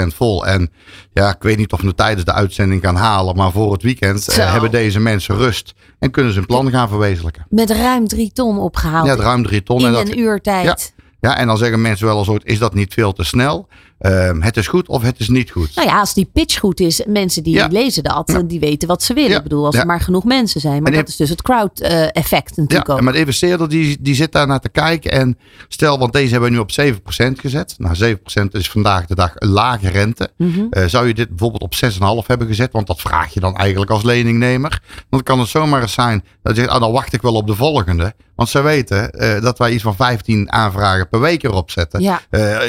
[0.04, 0.46] 80% vol.
[0.46, 0.72] En
[1.14, 3.36] ja, ik weet niet of we het tijdens de uitzending gaan halen.
[3.36, 5.74] Maar voor het weekend uh, hebben deze mensen rust.
[6.00, 7.46] En kunnen ze hun plan gaan verwezenlijken.
[7.50, 9.08] Met ruim 3 ton opgehaald.
[9.08, 9.80] Ja, ruim 3 ton.
[9.80, 10.66] In en dat, een uur tijd.
[10.66, 11.04] Ja.
[11.20, 13.68] Ja, en dan zeggen mensen wel eens ooit, is dat niet veel te snel?
[14.00, 15.76] Uh, het is goed of het is niet goed.
[15.76, 17.68] Nou ja, als die pitch goed is, mensen die ja.
[17.68, 18.42] lezen dat, ja.
[18.42, 19.30] die weten wat ze willen.
[19.30, 19.38] Ja.
[19.38, 20.84] Ik bedoel, als er maar genoeg mensen zijn.
[20.84, 22.98] Maar en dat is dus het crowd uh, effect natuurlijk ook.
[22.98, 25.12] Ja, maar de investeerder die, die zit daar naar te kijken.
[25.12, 25.38] En
[25.68, 27.76] stel, want deze hebben we nu op 7% gezet.
[27.78, 30.30] Nou, 7% is vandaag de dag een lage rente.
[30.38, 30.50] Mhm.
[30.50, 30.68] Mm -hmm.
[30.72, 31.76] uh, zou je dit bijvoorbeeld op
[32.24, 32.72] 6,5 hebben gezet?
[32.72, 34.82] Want dat vraag je dan eigenlijk als leningnemer.
[35.10, 37.48] Dan kan het zomaar eens zijn dat je zegt, ah, dan wacht ik wel op
[37.48, 38.14] de volgende.
[38.36, 42.22] Want ze weten uh, dat wij iets van 15 aanvragen per week erop zetten.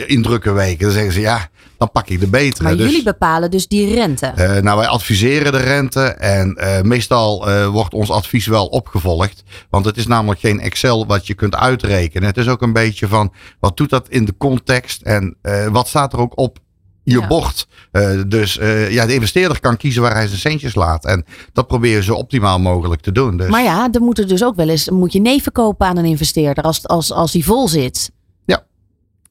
[0.07, 0.85] In drukke weken.
[0.85, 1.49] Dan zeggen ze ja,
[1.79, 2.63] dan pak ik de betere.
[2.63, 4.33] Maar dus, jullie bepalen dus die rente.
[4.37, 6.01] Uh, nou, wij adviseren de rente.
[6.05, 9.43] En meestal wordt ons advies wel opgevolgd.
[9.71, 12.29] Want het is namelijk geen Excel wat je kunt uitrekenen.
[12.29, 15.03] Het is ook een beetje van wat doet dat in de context.
[15.03, 15.37] En
[15.71, 16.59] wat staat er ook op
[17.07, 17.27] je ja.
[17.27, 17.67] bocht.
[17.93, 21.05] Uh, dus uh, ja, de investeerder kan kiezen waar hij zijn centjes laat.
[21.05, 23.37] En dat proberen ze optimaal mogelijk te doen.
[23.37, 23.49] Dus.
[23.49, 26.05] Maar ja, dan moet er dus ook wel eens moet je nee verkopen aan een
[26.05, 28.11] investeerder als, als, als die vol zit.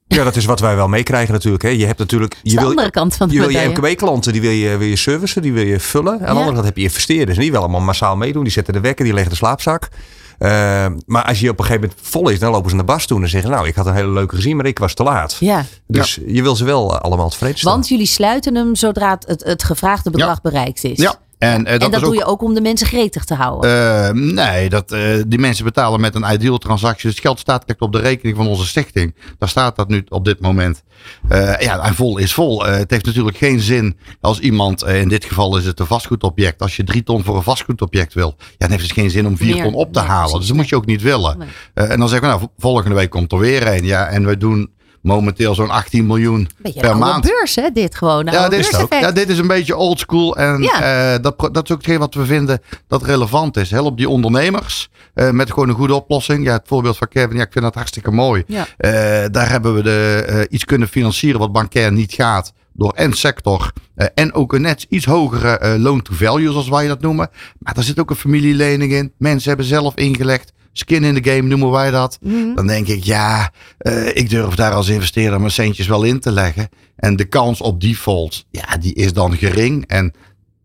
[0.08, 0.18] Ja.
[0.18, 1.64] Ja, dat is wat wij wel meekrijgen natuurlijk.
[1.64, 1.70] Hè.
[1.70, 2.38] Je hebt natuurlijk.
[2.44, 4.88] Je de wil, andere kant van de je, wil je MKB-klanten, die wil je, wil
[4.88, 6.14] je servicen, die wil je vullen.
[6.14, 7.38] Aan de andere kant heb je investeerders.
[7.38, 8.44] En die willen allemaal massaal meedoen.
[8.44, 9.90] Die zetten de wekker, die leggen de slaapzak.
[10.40, 13.06] Uh, maar als je op een gegeven moment vol is, dan lopen ze naar Bas
[13.06, 15.38] toe en zeggen: Nou, ik had een hele leuke gezien, maar ik was te laat.
[15.40, 15.66] Ja.
[15.88, 16.22] Dus ja.
[16.28, 17.76] je wil ze wel allemaal tevreden stellen.
[17.76, 20.50] Want jullie sluiten hem zodra het, het gevraagde bedrag ja.
[20.50, 20.98] bereikt is.
[20.98, 21.16] Ja.
[21.54, 23.70] En, uh, dat, en dat doe ook, je ook om de mensen gretig te houden?
[23.70, 27.04] Uh, nee, dat, uh, die mensen betalen met een ideal transactie.
[27.04, 29.16] Dus het geld staat op de rekening van onze stichting.
[29.38, 30.84] Daar staat dat nu op dit moment.
[31.30, 32.66] ja, en vol is vol.
[32.66, 36.62] het heeft natuurlijk geen zin als iemand, in dit geval is het een vastgoedobject.
[36.62, 38.36] Als je drie ton voor een vastgoedobject wil.
[38.38, 40.22] Ja, dan heeft het geen zin om vier Meer, ton op te nee, halen.
[40.22, 41.38] precies, dus dat moet je ook niet willen.
[41.38, 41.88] Nee.
[41.88, 43.86] en dan zeggen we, nou, volgende week komt er weer een.
[43.86, 44.70] Ja, en we doen
[45.06, 47.24] momenteel zo'n 18 miljoen Beetje per maand.
[47.24, 48.28] beurs, hè, dit gewoon.
[48.32, 48.94] Ja, dit is ook.
[48.94, 50.36] Ja, dit is een beetje old school.
[50.38, 51.14] En Ja.
[51.14, 53.72] eh, dat, dat is ook hetgeen wat we vinden dat relevant is.
[53.72, 56.46] Help die ondernemers eh, met gewoon een goede oplossing.
[56.46, 58.44] Ja, het voorbeeld van Kevin, ja, ik vind dat hartstikke mooi.
[58.48, 58.68] Ja.
[58.78, 58.92] Eh,
[59.32, 62.54] daar hebben we de, iets kunnen financieren wat bankair niet gaat.
[62.78, 63.72] door en sector
[64.14, 67.30] en ook een net iets hogere uh, loan to value, zoals wij dat noemen.
[67.60, 69.14] Maar daar zit ook een familielening in.
[69.18, 70.52] Mensen hebben zelf ingelegd.
[70.78, 72.18] Skin in the game noemen wij dat.
[72.22, 72.56] Mhm.
[72.56, 73.52] Dan denk ik, ja,
[73.82, 76.70] uh, ik durf daar als investeerder mijn centjes wel in te leggen.
[76.96, 79.88] En de kans op default, ja, die is dan gering.
[79.88, 80.14] En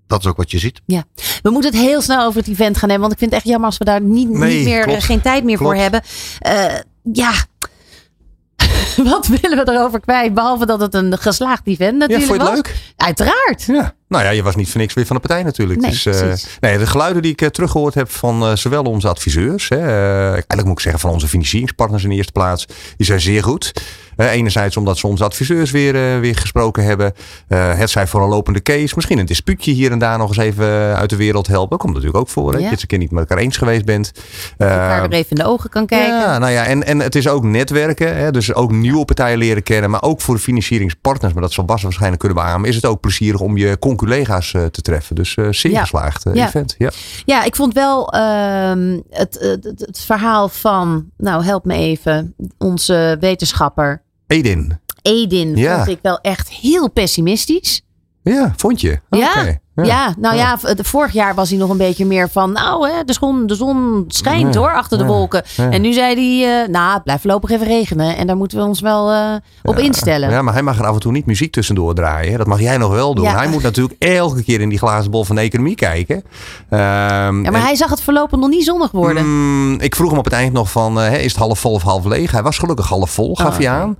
[0.07, 0.81] dat is ook wat je ziet.
[0.87, 1.05] Ja,
[1.43, 3.01] we moeten het heel snel over het event gaan hebben.
[3.09, 5.05] Want ik vind het echt jammer als we daar niet, Nee, niet meer, klopt.
[5.05, 5.73] geen tijd meer Klopt.
[5.73, 6.03] voor hebben.
[6.39, 6.75] Eh,
[7.13, 7.33] ja,
[9.13, 10.35] wat willen we erover kwijt?
[10.35, 12.73] Behalve dat het een geslaagd event Ja, natuurlijk vond je het was.
[12.73, 12.93] leuk?
[12.97, 13.63] Uiteraard.
[13.63, 13.95] Ja.
[14.11, 15.81] Nou ja, je was niet voor niks weer van de partij natuurlijk.
[15.81, 19.09] Nee, dus, eh, nee, de geluiden die ik eh, teruggehoord heb van eh, zowel onze
[19.09, 19.87] adviseurs, hè,
[20.31, 23.73] eigenlijk moet ik zeggen van onze financieringspartners in de eerste plaats, die zijn zeer goed.
[24.17, 27.15] Enerzijds omdat ze onze adviseurs weer, weer gesproken hebben.
[27.49, 28.93] Het zij voor een lopende case.
[28.95, 31.71] Misschien een dispuutje hier en daar nog eens even uit de wereld helpen.
[31.71, 32.53] Dat komt natuurlijk ook voor.
[32.53, 32.53] Hè?
[32.53, 34.13] Dat je het een keer niet met elkaar eens geweest bent.
[34.59, 36.19] elkaar Eh, weer even in de ogen kan kijken.
[36.19, 38.17] ja, nou ja, en, en het is ook netwerken.
[38.17, 38.31] Hè?
[38.31, 39.91] Dus ook nieuwe partijen leren kennen.
[39.91, 42.69] Maar ook voor de financieringspartners, maar dat zal Bas waarschijnlijk kunnen beamen.
[42.69, 45.15] Is het ook plezierig om je conculega's eh, te treffen.
[45.17, 45.81] Dus eh, zeer Ja.
[45.81, 46.47] geslaagd eh, Ja.
[46.47, 46.75] event.
[46.79, 46.91] Ja.
[47.25, 53.17] Ja, ik vond wel ehm, het, het, het, verhaal van, nou help me even, onze
[53.21, 54.79] wetenschapper Edin.
[55.03, 55.77] Edin Ja.
[55.77, 57.83] vond ik wel echt heel pessimistisch.
[58.23, 59.01] Ja, vond je?
[59.11, 59.59] Ja.
[59.87, 63.13] Ja, nou ja, vorig jaar was hij nog een beetje meer van, nou hè, de
[63.13, 65.43] zon, de zon schijnt Ja, hoor, achter de wolken.
[65.57, 68.65] En nu zei hij, eh, nou het blijft voorlopig even regenen en daar moeten we
[68.65, 70.31] ons wel eh, op instellen.
[70.31, 72.39] Ja, maar hij mag er af en toe niet muziek tussendoor draaien.
[72.39, 73.27] Dat mag jij nog wel doen.
[73.27, 76.23] Hij moet natuurlijk elke keer in die glazen bol van de economie kijken.
[76.69, 79.27] Ehm, Ja, maar en- hij zag het voorlopig nog niet zonnig worden.
[79.27, 81.83] Mm, ik vroeg hem op het eind nog van, hè, is het half vol of
[81.83, 82.31] half leeg?
[82.31, 83.97] Hij was gelukkig half vol, gaf Oh, hij aan.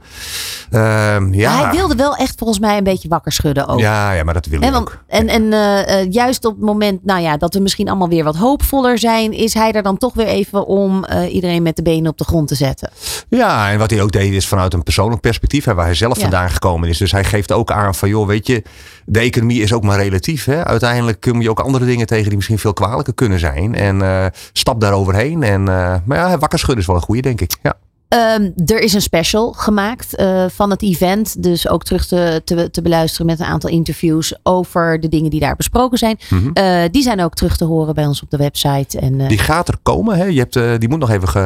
[0.71, 1.51] Ja.
[1.51, 3.79] Maar hij wilde wel echt volgens mij een beetje wakker schudden ook.
[3.81, 5.03] Ja, ja, maar dat wil ik ook.
[5.07, 8.25] en en eh, eh, juist op het moment nou ja, dat we misschien allemaal weer
[8.25, 11.83] wat hoopvoller zijn, is hij er dan toch weer even om eh, iedereen met de
[11.83, 12.91] benen op de grond te zetten.
[13.29, 16.17] Ja, en wat hij ook deed is vanuit een persoonlijk perspectief, hè, waar hij zelf
[16.17, 16.23] Ja.
[16.23, 16.99] vandaan gekomen is.
[16.99, 18.63] Dus hij geeft ook aan van, joh, weet je,
[19.05, 20.45] de economie is ook maar relatief.
[20.45, 20.65] Hè?
[20.65, 23.75] Uiteindelijk kom je ook andere dingen tegen die misschien veel kwalijker kunnen zijn.
[23.75, 25.43] En eh, stap daar overheen.
[25.43, 27.57] En, maar ja, wakker schudden is wel een goede, denk ik.
[27.63, 27.75] Ja.
[28.11, 31.43] Ehm, er is een special gemaakt eh, van het event.
[31.43, 35.41] Dus ook terug te, te, te beluisteren met een aantal interviews over de dingen die
[35.41, 36.19] daar besproken zijn.
[36.31, 36.51] Mhm.
[36.53, 39.01] Eh, die zijn ook terug te horen bij ons op de website.
[39.01, 40.17] En, eh, Die gaat er komen.
[40.17, 40.25] Hè?
[40.25, 41.29] Je hebt, die moet nog even.
[41.29, 41.39] Ge,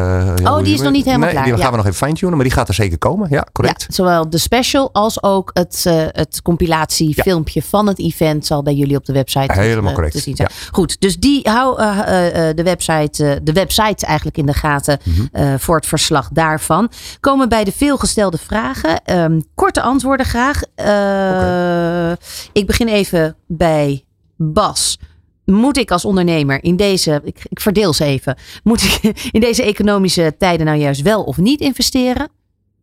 [0.45, 2.45] Oh, die is nog niet helemaal nee, klaar, Die gaan we nog even fine-tunen, maar
[2.45, 3.27] die gaat er zeker komen.
[3.31, 3.85] Ja, correct.
[3.89, 8.97] Ja, zowel de special als ook het, het compilatiefilmpje van het event zal bij jullie
[8.97, 10.51] op de website Helemaal eh, correct, te zien zijn.
[10.71, 11.77] Goed, dus die hou
[12.55, 15.59] de, website, de website eigenlijk in de gaten Mhm.
[15.59, 16.91] voor het verslag daarvan.
[17.21, 19.05] Komen bij de veelgestelde vragen.
[19.05, 20.63] Ehm, korte antwoorden graag.
[20.75, 24.05] Eh, Ik begin even bij
[24.37, 24.99] Bas.
[25.45, 29.01] Moet ik als ondernemer in deze, ik, ik verdeel ze even, moet ik
[29.37, 32.29] in deze economische tijden nou juist wel of niet investeren?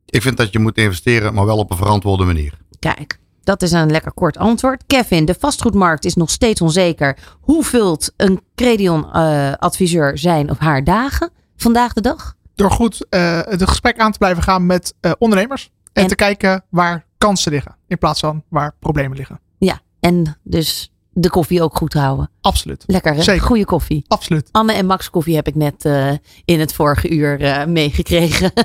[0.05, 2.53] Ik vind dat je moet investeren, maar wel op een verantwoorde manier.
[2.79, 4.83] Kijk, dat is een lekker kort antwoord.
[4.87, 7.17] Kevin, de vastgoedmarkt is nog steeds onzeker.
[7.41, 12.35] Hoe vult een Credion-adviseur zijn of haar dagen vandaag de dag?
[12.61, 15.71] Door goed eh het gesprek aan te blijven gaan met eh, ondernemers.
[15.93, 17.75] En, En- te kijken waar kansen liggen.
[17.87, 19.39] In plaats van waar problemen liggen.
[19.57, 22.29] Ja, en dus de koffie ook goed houden.
[22.41, 22.83] Absoluut.
[22.87, 23.21] Lekker, hè?
[23.21, 23.41] Zeker.
[23.45, 24.05] goede koffie.
[24.07, 24.49] Absoluut.
[24.51, 26.11] Anne en Max koffie heb ik net eh,
[26.45, 28.51] in het vorige uur meegekregen.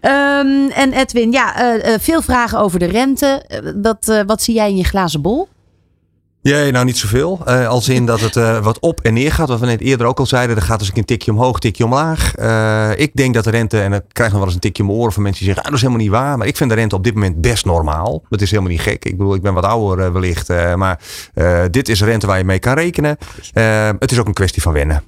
[0.00, 3.44] Ehm, en Edwin, ja, veel vragen over de rente.
[3.82, 5.48] Wat, wat zie jij in je glazen bol?
[6.42, 7.40] Jee, nou niet zoveel.
[7.44, 9.48] Eh als in dat het eh, wat op en neer gaat.
[9.48, 10.56] Wat we net eerder ook al zeiden.
[10.56, 12.34] Er gaat dus een tikje omhoog, tikje omlaag.
[12.34, 14.88] Eh, ik denk dat de rente, en ik krijg nog wel eens een tikje in
[14.88, 16.38] mijn oren van mensen die zeggen, ah, dat is helemaal niet waar.
[16.38, 18.22] Maar ik vind de rente op dit moment best normaal.
[18.28, 19.04] Dat is helemaal niet gek.
[19.04, 20.48] Ik bedoel, ik ben wat ouder wellicht.
[20.76, 21.00] maar
[21.70, 23.16] dit is rente waar je mee kan rekenen.
[23.98, 25.02] Het is ook een kwestie van wennen.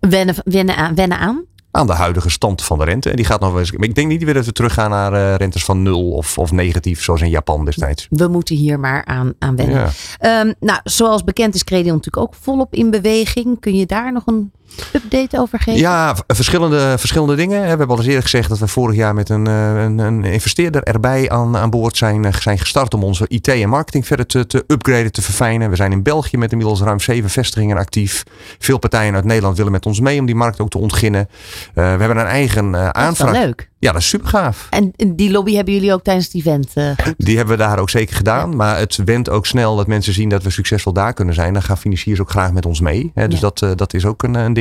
[0.00, 1.44] Wennen, wennen, aan, wennen aan?
[1.70, 3.10] Aan de huidige stand van de rente.
[3.10, 3.72] En die gaat nog wel eens.
[3.72, 6.52] maar Ik denk niet weer dat we teruggaan naar eh, rentes van nul of, of
[6.52, 8.06] negatief, zoals in Japan destijds.
[8.10, 9.76] We moeten hier maar aan, aan wennen.
[9.76, 9.90] Ja.
[10.18, 13.60] Ehm, nou, zoals bekend is Credion natuurlijk ook volop in beweging.
[13.60, 14.52] Kun je daar nog een
[14.92, 15.80] update over geven?
[15.80, 17.60] Ja, verschillende, verschillende dingen.
[17.60, 20.24] We hebben al eens eerder gezegd dat we vorig jaar met een, eh, een, een
[20.24, 24.26] investeerder erbij aan, aan boord zijn, eh, zijn gestart om onze IT en marketing verder
[24.26, 25.70] te, te upgraden, te verfijnen.
[25.70, 28.22] We zijn in België met inmiddels ruim zeven vestigingen actief.
[28.58, 31.28] Veel partijen uit Nederland willen met ons mee om die markt ook te ontginnen.
[31.28, 33.32] Eh, we hebben een eigen Dat is wel aanvraag.
[33.32, 33.68] leuk.
[33.80, 34.66] Ja, dat is super gaaf.
[34.70, 37.14] En die lobby hebben jullie ook tijdens het event goed?
[37.16, 38.56] Die hebben we daar ook zeker gedaan.
[38.56, 41.52] Maar het wendt ook snel dat mensen zien dat we succesvol daar kunnen zijn.
[41.52, 43.10] Dan gaan financiers ook graag met ons mee.
[43.14, 43.50] Hè, dus Ja.
[43.54, 44.52] dat, dat is ook een, een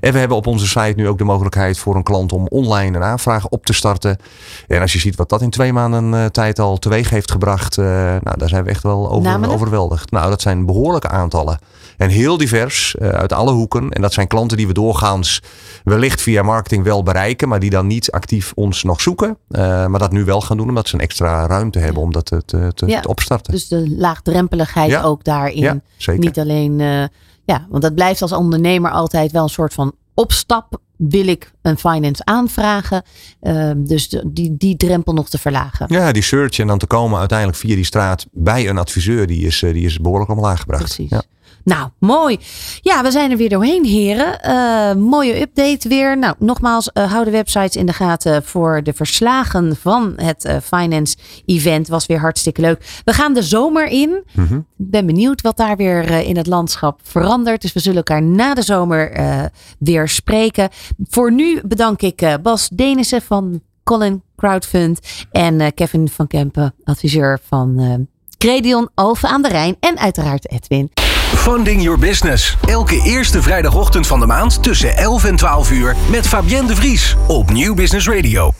[0.00, 2.96] En we hebben op onze site nu ook de mogelijkheid voor een klant om online
[2.96, 4.18] een aanvraag op te starten.
[4.66, 7.76] En als je ziet wat dat in twee maanden uh, tijd al teweeg heeft gebracht,
[7.76, 7.84] uh,
[8.22, 10.10] nou, daar zijn we echt wel over, overweldigd.
[10.10, 11.58] Nou, dat zijn behoorlijke aantallen.
[11.96, 13.90] En heel divers, uh, uit alle hoeken.
[13.90, 15.42] En dat zijn klanten die we doorgaans
[15.84, 19.38] wellicht via marketing wel bereiken, maar die dan niet actief ons nog zoeken.
[19.48, 22.42] maar dat nu wel gaan doen, omdat ze een extra ruimte hebben om dat te,
[22.44, 23.52] te, te, ja, te opstarten.
[23.52, 25.02] Dus de laagdrempeligheid Ja.
[25.02, 25.60] ook daarin.
[25.60, 26.20] Ja, zeker.
[26.20, 27.04] Niet alleen, eh,
[27.46, 30.80] ja, want dat blijft als ondernemer altijd wel een soort van opstap.
[30.96, 33.02] Wil ik een finance aanvragen?
[33.40, 35.86] Eh, dus de- die, die drempel nog te verlagen.
[35.88, 39.46] Ja, die search en dan te komen uiteindelijk via die straat bij een adviseur, die
[39.46, 40.82] is, eh, die is behoorlijk omlaag gebracht.
[40.82, 41.10] Precies.
[41.10, 41.22] Ja.
[41.66, 42.38] Nou, mooi.
[42.80, 44.42] Ja, we zijn er weer doorheen, heren.
[44.42, 46.18] Eh, mooie update weer.
[46.18, 50.56] Nou, nogmaals, eh, hou de websites in de gaten voor de verslagen van het eh,
[50.62, 51.88] Finance Event.
[51.88, 53.00] Was weer hartstikke leuk.
[53.04, 54.24] We gaan de zomer in.
[54.78, 57.62] Ik ben benieuwd wat daar weer in het landschap verandert.
[57.62, 59.12] Dus we zullen elkaar na de zomer
[59.78, 60.68] weer spreken.
[61.08, 65.00] Voor nu bedank ik Bas Denissen van Colin Crowdfund
[65.30, 68.06] en Kevin van Kempen, adviseur van
[68.38, 71.05] Credion Alphen aan de Rijn en uiteraard Edwin.
[71.34, 72.56] Funding Your Business.
[72.66, 77.16] Elke eerste vrijdagochtend van de maand tussen 11 en 12 uur met Fabienne de Vries
[77.26, 78.52] op Nieuw Business Radio.